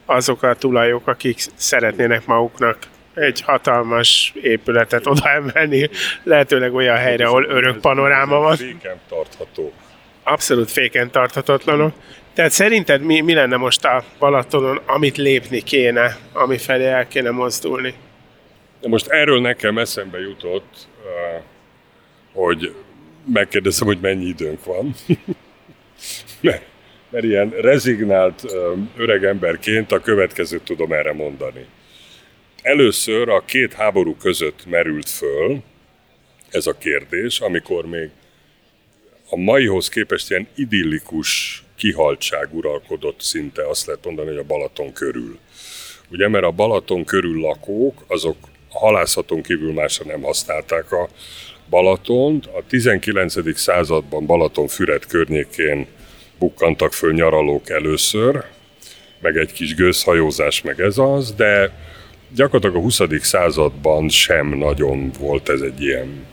azok 0.07 0.43
a 0.43 0.55
tulajok, 0.55 1.07
akik 1.07 1.39
szeretnének 1.55 2.27
maguknak 2.27 2.79
egy 3.15 3.41
hatalmas 3.41 4.33
épületet 4.43 5.07
odaemelni, 5.07 5.91
lehetőleg 6.23 6.75
olyan 6.75 6.97
helyre, 6.97 7.27
ahol 7.27 7.45
örök 7.45 7.81
panoráma 7.81 8.39
van. 8.39 8.57
Féken 8.57 9.01
tartható. 9.09 9.73
Abszolút 10.23 10.71
féken 10.71 11.11
tarthatatlanok. 11.11 11.93
Tehát 12.35 12.51
szerinted 12.51 13.03
mi, 13.03 13.21
mi 13.21 13.35
lenne 13.35 13.57
most 13.57 13.85
a 13.85 14.05
Balatonon, 14.19 14.81
amit 14.87 15.17
lépni 15.17 15.61
kéne, 15.61 16.17
ami 16.33 16.59
felé 16.59 16.85
el 16.85 17.09
kéne 17.09 17.31
mozdulni? 17.31 17.95
De 18.81 18.89
most 18.89 19.09
erről 19.09 19.41
nekem 19.41 19.79
eszembe 19.79 20.21
jutott, 20.21 20.89
eh, 21.05 21.43
hogy 22.33 22.75
megkérdezem, 23.33 23.87
hogy 23.87 23.99
mennyi 24.01 24.25
időnk 24.25 24.65
van. 24.65 24.95
mert, 26.41 26.65
mert 27.11 27.25
ilyen 27.25 27.51
rezignált 27.51 28.45
öreg 28.97 29.25
emberként 29.25 29.93
a 29.93 30.01
következőt 30.01 30.63
tudom 30.63 30.93
erre 30.93 31.13
mondani. 31.13 31.67
Először 32.63 33.29
a 33.29 33.45
két 33.45 33.73
háború 33.73 34.17
között 34.17 34.67
merült 34.67 35.09
föl 35.09 35.63
ez 36.51 36.67
a 36.67 36.79
kérdés, 36.79 37.41
amikor 37.41 37.87
még 37.87 38.11
a 39.29 39.37
maihoz 39.37 39.89
képest 39.89 40.31
ilyen 40.31 40.49
idillikus 40.55 41.63
kihaltság 41.77 42.55
uralkodott 42.55 43.21
szinte, 43.21 43.69
azt 43.69 43.87
lehet 43.87 44.05
mondani, 44.05 44.29
hogy 44.29 44.37
a 44.37 44.45
Balaton 44.45 44.93
körül. 44.93 45.39
Ugye, 46.11 46.29
mert 46.29 46.45
a 46.45 46.51
Balaton 46.51 47.05
körül 47.05 47.41
lakók, 47.41 48.05
azok 48.07 48.37
halászaton 48.69 49.43
kívül 49.43 49.73
másra 49.73 50.05
nem 50.05 50.23
használták 50.23 50.93
a 50.93 51.09
Balatont. 51.71 52.47
A 52.47 52.63
19. 52.69 53.59
században 53.59 54.27
Balaton-Füred 54.27 55.07
környékén 55.07 55.87
bukkantak 56.39 56.93
föl 56.93 57.13
nyaralók 57.13 57.71
először, 57.71 58.45
meg 59.21 59.37
egy 59.37 59.53
kis 59.53 59.75
gőzhajózás, 59.75 60.63
meg 60.63 60.81
ez 60.81 60.99
az, 60.99 61.33
de 61.33 61.73
gyakorlatilag 62.35 62.77
a 62.77 62.81
20. 62.81 63.01
században 63.21 64.09
sem 64.09 64.47
nagyon 64.47 65.11
volt 65.19 65.49
ez 65.49 65.61
egy 65.61 65.83
ilyen 65.83 66.27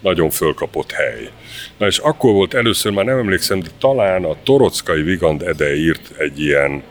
nagyon 0.00 0.30
fölkapott 0.30 0.90
hely. 0.90 1.30
Na 1.76 1.86
és 1.86 1.98
akkor 1.98 2.32
volt 2.32 2.54
először, 2.54 2.92
már 2.92 3.04
nem 3.04 3.18
emlékszem, 3.18 3.60
de 3.60 3.68
talán 3.78 4.24
a 4.24 4.36
Torockai 4.42 5.02
Vigand 5.02 5.42
Ede 5.42 5.76
írt 5.76 6.10
egy 6.18 6.40
ilyen 6.40 6.82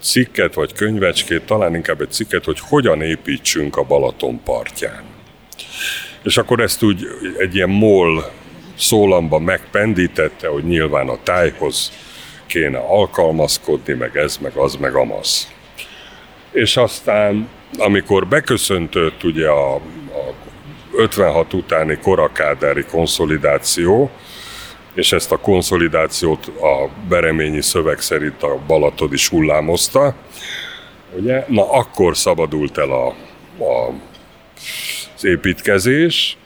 cikket 0.00 0.54
vagy 0.54 0.72
könyvecskét, 0.72 1.42
talán 1.42 1.74
inkább 1.74 2.00
egy 2.00 2.12
cikket, 2.12 2.44
hogy 2.44 2.58
hogyan 2.60 3.02
építsünk 3.02 3.76
a 3.76 3.82
Balaton 3.82 4.40
partján. 4.44 5.02
És 6.22 6.36
akkor 6.36 6.60
ezt 6.60 6.82
úgy 6.82 7.06
egy 7.38 7.54
ilyen 7.54 7.70
moll 7.70 8.30
szólamba 8.78 9.38
megpendítette, 9.38 10.48
hogy 10.48 10.64
nyilván 10.64 11.08
a 11.08 11.18
tájhoz 11.22 11.92
kéne 12.46 12.78
alkalmazkodni, 12.78 13.92
meg 13.92 14.16
ez, 14.16 14.36
meg 14.36 14.56
az, 14.56 14.74
meg 14.74 14.94
amaz. 14.94 15.52
És 16.52 16.76
aztán, 16.76 17.48
amikor 17.78 18.26
beköszöntött 18.26 19.24
ugye 19.24 19.48
a, 19.48 19.74
a 19.74 20.34
56 20.96 21.54
utáni 21.54 21.98
korakádári 22.02 22.84
konszolidáció, 22.84 24.10
és 24.94 25.12
ezt 25.12 25.32
a 25.32 25.38
konszolidációt 25.38 26.46
a 26.46 26.88
Bereményi 27.08 27.62
szöveg 27.62 28.00
szerint 28.00 28.42
a 28.42 28.58
Balatod 28.66 29.12
is 29.12 29.28
hullámozta, 29.28 30.14
ugye? 31.16 31.44
Na 31.48 31.70
akkor 31.70 32.16
szabadult 32.16 32.78
el 32.78 32.90
a, 32.90 33.06
a, 33.64 33.92
az 35.16 35.24
építkezés, 35.24 36.37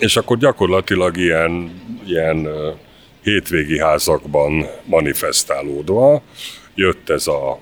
és 0.00 0.16
akkor 0.16 0.38
gyakorlatilag 0.38 1.16
ilyen, 1.16 1.80
ilyen 2.06 2.48
hétvégi 3.22 3.78
házakban 3.78 4.66
manifestálódva 4.84 6.22
jött 6.74 7.10
ez 7.10 7.26
a 7.26 7.58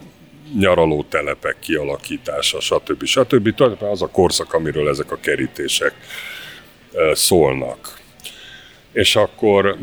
nyaraló 0.58 1.04
telepek 1.08 1.56
kialakítása, 1.60 2.60
stb. 2.60 3.04
stb. 3.04 3.54
Tulajdonképpen 3.54 3.88
az 3.88 4.02
a 4.02 4.06
korszak, 4.06 4.54
amiről 4.54 4.88
ezek 4.88 5.12
a 5.12 5.18
kerítések 5.20 5.94
szólnak. 7.12 7.98
És 8.92 9.16
akkor 9.16 9.76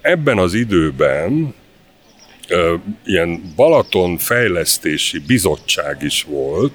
ebben 0.00 0.38
az 0.38 0.54
időben 0.54 1.54
ilyen 3.04 3.52
Balaton 3.56 4.18
fejlesztési 4.18 5.18
bizottság 5.18 6.02
is 6.02 6.22
volt, 6.22 6.72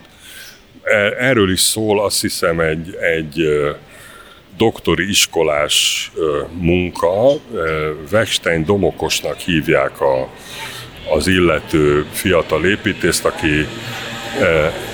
erről 1.18 1.52
is 1.52 1.60
szól 1.60 2.04
azt 2.04 2.22
hiszem 2.22 2.60
egy, 2.60 2.96
egy 2.96 3.48
doktori 4.58 5.10
iskolás 5.10 6.12
munka, 6.52 7.32
Wegstein 8.12 8.66
Domokosnak 8.66 9.38
hívják 9.38 10.02
a, 10.02 10.30
az 11.10 11.28
illető 11.28 12.06
fiatal 12.12 12.66
építészt, 12.66 13.26
aki 13.26 13.68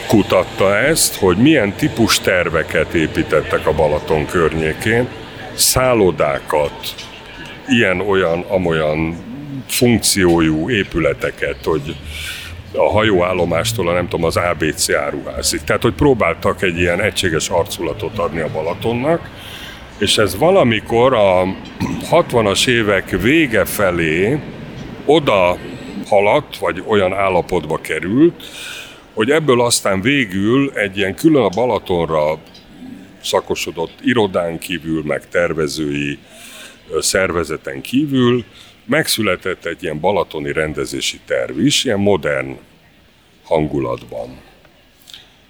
kutatta 0.08 0.78
ezt, 0.78 1.16
hogy 1.16 1.38
milyen 1.38 1.74
típus 1.74 2.20
terveket 2.20 2.94
építettek 2.94 3.68
a 3.68 3.74
Balaton 3.74 4.26
környékén, 4.26 5.08
szállodákat, 5.54 6.96
ilyen-olyan, 7.68 8.46
amolyan 8.48 9.18
funkciójú 9.68 10.70
épületeket, 10.70 11.64
hogy 11.64 11.96
a 12.74 12.90
hajóállomástól 12.90 13.88
a 13.88 13.94
nem 13.94 14.08
tudom, 14.08 14.26
az 14.26 14.38
ABC 14.38 14.90
áruházig. 14.90 15.62
Tehát, 15.64 15.82
hogy 15.82 15.94
próbáltak 15.94 16.62
egy 16.62 16.78
ilyen 16.78 17.02
egységes 17.02 17.50
arculatot 17.50 18.18
adni 18.18 18.40
a 18.40 18.52
Balatonnak, 18.52 19.30
és 19.98 20.18
ez 20.18 20.38
valamikor 20.38 21.14
a 21.14 21.44
60-as 22.12 22.68
évek 22.68 23.10
vége 23.10 23.66
felé 23.66 24.40
oda 25.06 25.58
haladt, 26.08 26.58
vagy 26.58 26.84
olyan 26.88 27.14
állapotba 27.14 27.78
került, 27.78 28.44
hogy 29.14 29.32
ebből 29.32 29.62
aztán 29.62 30.02
végül 30.02 30.72
egy 30.74 30.98
ilyen 30.98 31.16
külön 31.16 31.44
a 31.44 31.50
Balatonra 31.50 32.38
szakosodott 33.24 33.94
irodán 34.04 34.60
kívül, 34.60 35.04
meg 35.06 35.28
tervezői 35.30 36.18
szervezeten 37.00 37.82
kívül 37.82 38.44
megszületett 38.90 39.66
egy 39.66 39.84
ilyen 39.84 40.00
balatoni 40.00 40.52
rendezési 40.52 41.20
terv 41.26 41.60
is, 41.60 41.84
ilyen 41.84 42.00
modern 42.00 42.58
hangulatban. 43.44 44.38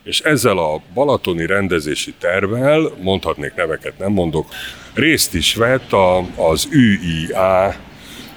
És 0.03 0.19
ezzel 0.19 0.57
a 0.57 0.81
balatoni 0.93 1.45
rendezési 1.45 2.13
tervvel, 2.19 2.91
mondhatnék 3.01 3.53
neveket, 3.55 3.97
nem 3.97 4.11
mondok, 4.11 4.47
részt 4.93 5.33
is 5.33 5.55
vett 5.55 5.93
a, 5.93 6.17
az 6.35 6.67
UIA 6.71 7.75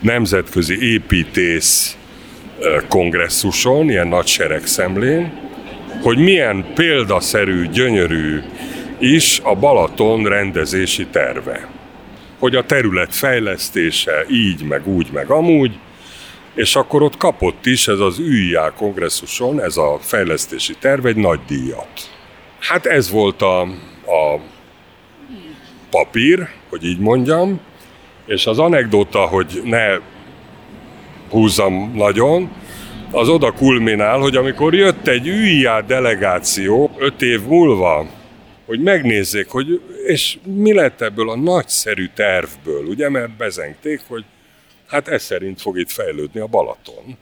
nemzetközi 0.00 0.92
építész 0.92 1.96
kongresszuson, 2.88 3.90
ilyen 3.90 4.08
nagy 4.08 4.26
seregszemlén, 4.26 5.32
hogy 6.02 6.18
milyen 6.18 6.72
példaszerű, 6.74 7.68
gyönyörű 7.68 8.40
is 8.98 9.40
a 9.42 9.54
Balaton 9.54 10.24
rendezési 10.24 11.06
terve. 11.06 11.68
Hogy 12.42 12.56
a 12.56 12.64
terület 12.64 13.14
fejlesztése 13.14 14.24
így, 14.30 14.62
meg 14.62 14.88
úgy, 14.88 15.08
meg 15.12 15.30
amúgy, 15.30 15.78
és 16.54 16.76
akkor 16.76 17.02
ott 17.02 17.16
kapott 17.16 17.66
is 17.66 17.88
ez 17.88 17.98
az 17.98 18.18
UIA 18.18 18.72
kongresszuson, 18.76 19.60
ez 19.60 19.76
a 19.76 19.98
fejlesztési 20.00 20.74
terv 20.80 21.06
egy 21.06 21.16
nagy 21.16 21.40
díjat. 21.46 22.10
Hát 22.58 22.86
ez 22.86 23.10
volt 23.10 23.42
a, 23.42 23.60
a 24.06 24.40
papír, 25.90 26.48
hogy 26.68 26.84
így 26.84 26.98
mondjam, 26.98 27.60
és 28.26 28.46
az 28.46 28.58
anekdota, 28.58 29.20
hogy 29.20 29.60
ne 29.64 29.98
húzzam 31.30 31.92
nagyon, 31.94 32.50
az 33.10 33.28
oda 33.28 33.52
kulminál, 33.52 34.18
hogy 34.18 34.36
amikor 34.36 34.74
jött 34.74 35.06
egy 35.06 35.28
UIA 35.28 35.82
delegáció 35.82 36.90
öt 36.98 37.22
év 37.22 37.42
múlva, 37.42 38.06
hogy 38.66 38.80
megnézzék, 38.80 39.48
hogy 39.48 39.80
és 40.06 40.38
mi 40.44 40.72
lett 40.72 41.00
ebből 41.00 41.30
a 41.30 41.36
nagyszerű 41.36 42.08
tervből, 42.14 42.84
ugye, 42.84 43.08
mert 43.08 43.36
bezengték, 43.36 44.00
hogy 44.08 44.24
hát 44.86 45.08
ez 45.08 45.22
szerint 45.22 45.60
fog 45.60 45.78
itt 45.78 45.90
fejlődni 45.90 46.40
a 46.40 46.46
Balaton. 46.46 47.18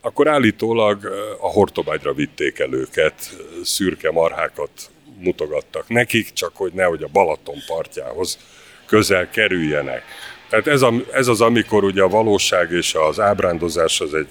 Akkor 0.00 0.28
állítólag 0.28 1.04
a 1.40 1.48
Hortobágyra 1.48 2.12
vitték 2.12 2.58
el 2.58 2.72
őket, 2.72 3.36
szürke 3.62 4.10
marhákat 4.10 4.70
mutogattak 5.18 5.88
nekik, 5.88 6.32
csak 6.32 6.56
hogy 6.56 6.72
nehogy 6.72 7.02
a 7.02 7.08
Balaton 7.12 7.58
partjához 7.66 8.38
közel 8.86 9.30
kerüljenek. 9.30 10.02
Tehát 10.48 10.66
ez, 10.66 10.82
a, 10.82 10.92
ez 11.12 11.28
az, 11.28 11.40
amikor 11.40 11.84
ugye 11.84 12.02
a 12.02 12.08
valóság 12.08 12.70
és 12.70 12.94
az 12.94 13.20
ábrándozás 13.20 14.00
az 14.00 14.14
egy 14.14 14.28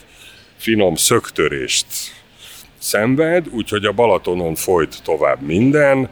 finom 0.57 0.95
szöktörést 0.95 1.85
szenved, 2.77 3.47
úgyhogy 3.51 3.85
a 3.85 3.91
Balatonon 3.91 4.55
folyt 4.55 5.03
tovább 5.03 5.41
minden, 5.41 6.09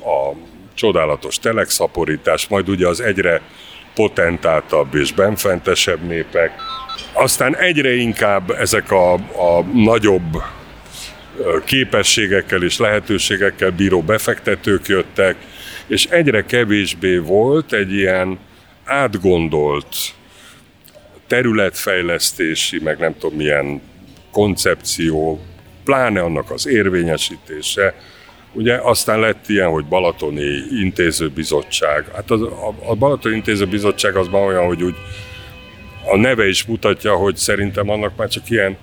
a 0.00 0.36
csodálatos 0.74 1.38
telekszaporítás, 1.38 2.48
majd 2.48 2.68
ugye 2.68 2.86
az 2.86 3.00
egyre 3.00 3.40
potentáltabb 3.94 4.94
és 4.94 5.12
benfentesebb 5.12 6.02
népek. 6.02 6.50
Aztán 7.12 7.56
egyre 7.56 7.94
inkább 7.94 8.50
ezek 8.50 8.90
a, 8.90 9.12
a 9.14 9.62
nagyobb 9.74 10.42
képességekkel 11.64 12.62
és 12.62 12.78
lehetőségekkel 12.78 13.70
bíró 13.70 14.02
befektetők 14.02 14.86
jöttek, 14.86 15.36
és 15.86 16.04
egyre 16.04 16.44
kevésbé 16.44 17.16
volt 17.16 17.72
egy 17.72 17.92
ilyen 17.92 18.38
átgondolt 18.84 19.96
területfejlesztési, 21.26 22.80
meg 22.82 22.98
nem 22.98 23.18
tudom 23.18 23.36
milyen 23.36 23.80
koncepció, 24.32 25.40
pláne 25.84 26.20
annak 26.20 26.50
az 26.50 26.66
érvényesítése. 26.66 27.94
Ugye 28.52 28.74
aztán 28.74 29.20
lett 29.20 29.48
ilyen, 29.48 29.68
hogy 29.68 29.84
Balatoni 29.84 30.62
Intézőbizottság. 30.80 32.04
Hát 32.14 32.30
az, 32.30 32.40
a, 32.42 32.74
a 32.86 32.94
Balatoni 32.94 33.34
Intézőbizottság 33.34 34.16
az 34.16 34.28
már 34.28 34.42
olyan, 34.42 34.66
hogy 34.66 34.82
úgy 34.82 34.94
a 36.12 36.16
neve 36.16 36.48
is 36.48 36.64
mutatja, 36.64 37.14
hogy 37.14 37.36
szerintem 37.36 37.90
annak 37.90 38.16
már 38.16 38.28
csak 38.28 38.50
ilyen 38.50 38.76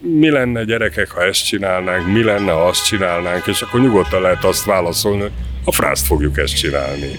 mi 0.00 0.30
lenne 0.30 0.64
gyerekek, 0.64 1.10
ha 1.10 1.22
ezt 1.22 1.46
csinálnánk, 1.46 2.06
mi 2.06 2.22
lenne, 2.22 2.52
ha 2.52 2.66
azt 2.66 2.86
csinálnánk, 2.86 3.46
és 3.46 3.62
akkor 3.62 3.80
nyugodtan 3.80 4.20
lehet 4.20 4.44
azt 4.44 4.64
válaszolni, 4.64 5.20
hogy 5.20 5.32
a 5.64 5.72
frászt 5.72 6.06
fogjuk 6.06 6.38
ezt 6.38 6.56
csinálni. 6.56 7.10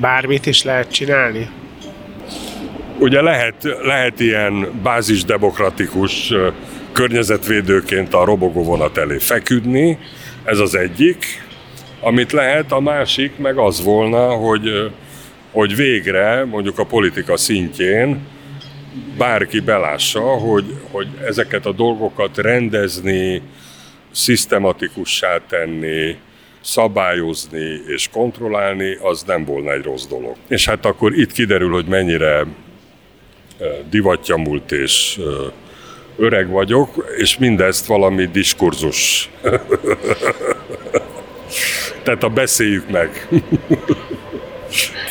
Bármit 0.00 0.46
is 0.46 0.62
lehet 0.62 0.92
csinálni? 0.92 1.48
Ugye 2.98 3.20
lehet, 3.20 3.62
lehet 3.82 4.20
ilyen 4.20 4.80
bázisdemokratikus 4.82 6.32
környezetvédőként 6.92 8.14
a 8.14 8.24
robogó 8.24 8.62
vonat 8.62 8.98
elé 8.98 9.18
feküdni, 9.18 9.98
ez 10.44 10.58
az 10.58 10.74
egyik. 10.74 11.44
Amit 12.00 12.32
lehet, 12.32 12.72
a 12.72 12.80
másik 12.80 13.38
meg 13.38 13.58
az 13.58 13.82
volna, 13.82 14.28
hogy, 14.28 14.90
hogy 15.52 15.76
végre, 15.76 16.44
mondjuk 16.44 16.78
a 16.78 16.84
politika 16.84 17.36
szintjén 17.36 18.26
bárki 19.18 19.60
belássa, 19.60 20.20
hogy, 20.20 20.64
hogy 20.90 21.08
ezeket 21.26 21.66
a 21.66 21.72
dolgokat 21.72 22.38
rendezni, 22.38 23.42
szisztematikussá 24.10 25.38
tenni, 25.48 26.16
szabályozni 26.60 27.80
és 27.86 28.08
kontrollálni, 28.12 28.98
az 29.02 29.22
nem 29.22 29.44
volna 29.44 29.72
egy 29.72 29.82
rossz 29.82 30.06
dolog. 30.06 30.36
És 30.48 30.66
hát 30.66 30.84
akkor 30.84 31.18
itt 31.18 31.32
kiderül, 31.32 31.72
hogy 31.72 31.86
mennyire 31.86 32.46
divatja 33.90 34.36
és 34.70 35.20
öreg 36.16 36.48
vagyok, 36.48 37.14
és 37.16 37.38
mindezt 37.38 37.86
valami 37.86 38.26
diskurzus. 38.26 39.30
Tehát 42.02 42.22
a 42.22 42.28
beszéljük 42.28 42.90
meg 42.90 43.28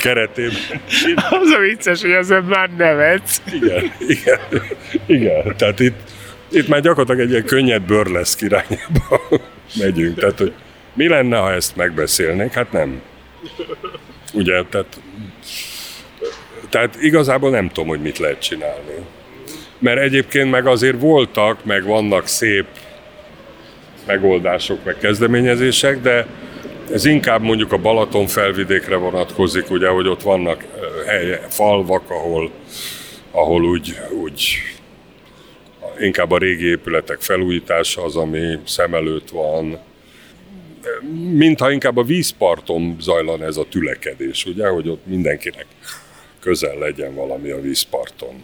keretében. 0.01 0.81
Az 1.15 1.49
a 1.49 1.59
vicces, 1.59 2.01
hogy 2.01 2.11
ezen 2.11 2.43
már 2.43 2.69
nevetsz. 2.77 3.41
Igen, 3.51 3.91
igen, 4.07 4.39
igen. 5.05 5.55
Tehát 5.57 5.79
itt, 5.79 5.99
itt 6.51 6.67
már 6.67 6.81
gyakorlatilag 6.81 7.21
egy 7.21 7.29
ilyen 7.29 7.45
könnyed 7.45 7.81
bőrlesz 7.81 8.41
irányába 8.41 9.21
megyünk. 9.75 10.19
Tehát, 10.19 10.37
hogy 10.37 10.53
mi 10.93 11.07
lenne, 11.07 11.37
ha 11.37 11.51
ezt 11.51 11.75
megbeszélnénk? 11.75 12.53
Hát 12.53 12.71
nem. 12.71 13.01
Ugye, 14.33 14.63
tehát 14.69 14.99
tehát 16.69 16.95
igazából 17.01 17.49
nem 17.49 17.67
tudom, 17.67 17.87
hogy 17.87 18.01
mit 18.01 18.17
lehet 18.17 18.41
csinálni. 18.41 18.93
Mert 19.79 19.99
egyébként 19.99 20.51
meg 20.51 20.67
azért 20.67 20.99
voltak, 20.99 21.65
meg 21.65 21.83
vannak 21.83 22.27
szép 22.27 22.65
megoldások, 24.05 24.83
meg 24.83 24.97
kezdeményezések, 24.97 26.01
de 26.01 26.27
Ez 26.93 27.05
inkább 27.05 27.41
mondjuk 27.41 27.71
a 27.71 27.77
Balaton 27.77 28.27
felvidékre 28.27 28.95
vonatkozik, 28.95 29.71
ugye, 29.71 29.87
hogy 29.87 30.07
ott 30.07 30.21
vannak 30.21 30.63
helye, 31.05 31.39
falvak, 31.49 32.09
ahol, 32.09 32.51
ahol 33.31 33.63
úgy, 33.63 33.99
úgy 34.21 34.57
inkább 35.99 36.31
a 36.31 36.37
régi 36.37 36.65
épületek 36.65 37.21
felújítása 37.21 38.03
az, 38.03 38.15
ami 38.15 38.59
szem 38.65 38.93
előtt 38.93 39.29
van, 39.29 39.77
mintha 41.31 41.71
inkább 41.71 41.97
a 41.97 42.03
vízparton 42.03 42.95
zajlan 42.99 43.43
ez 43.43 43.57
a 43.57 43.65
tülekedés, 43.69 44.45
ugye, 44.45 44.67
hogy 44.67 44.89
ott 44.89 45.05
mindenkinek 45.05 45.65
közel 46.45 46.77
legyen 46.77 47.15
valami 47.15 47.49
a 47.49 47.61
vízparton. 47.61 48.43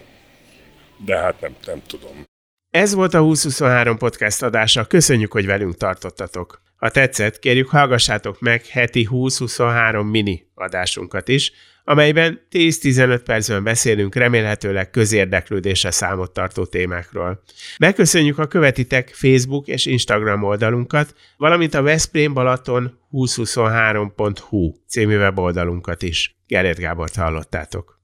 De 1.06 1.18
hát 1.18 1.42
nem, 1.42 1.56
nem 1.66 1.82
tudom. 1.88 2.24
Ez 2.70 2.94
volt 2.94 3.14
a 3.14 3.20
2023 3.20 3.98
podcast 3.98 4.44
adása, 4.44 4.86
köszönjük, 4.86 5.32
hogy 5.32 5.46
velünk 5.46 5.76
tartottatok. 5.76 6.62
Ha 6.76 6.90
tetszett, 6.90 7.40
kérjük 7.40 7.70
hallgassátok 7.70 8.40
meg 8.40 8.66
heti 8.66 9.04
2023 9.04 10.08
mini 10.08 10.46
adásunkat 10.54 11.28
is, 11.28 11.52
amelyben 11.84 12.48
10-15 12.52 13.22
percben 13.26 13.64
beszélünk 13.64 14.16
remélhetőleg 14.16 14.90
közérdeklődésre 14.90 15.92
számot 15.92 16.32
tartó 16.32 16.66
témákról. 16.66 17.44
Megköszönjük, 17.80 18.38
a 18.38 18.48
követitek 18.48 19.10
Facebook 19.10 19.68
és 19.68 19.86
Instagram 19.86 20.44
oldalunkat, 20.44 21.16
valamint 21.38 21.74
a 21.74 21.82
Veszprém 21.82 22.34
Balaton 22.34 23.00
2023.hu 23.12 24.74
című 24.88 25.18
weboldalunkat 25.18 26.02
is. 26.02 26.41
Gerét 26.52 26.78
Gábort 26.78 27.16
hallottátok. 27.16 28.01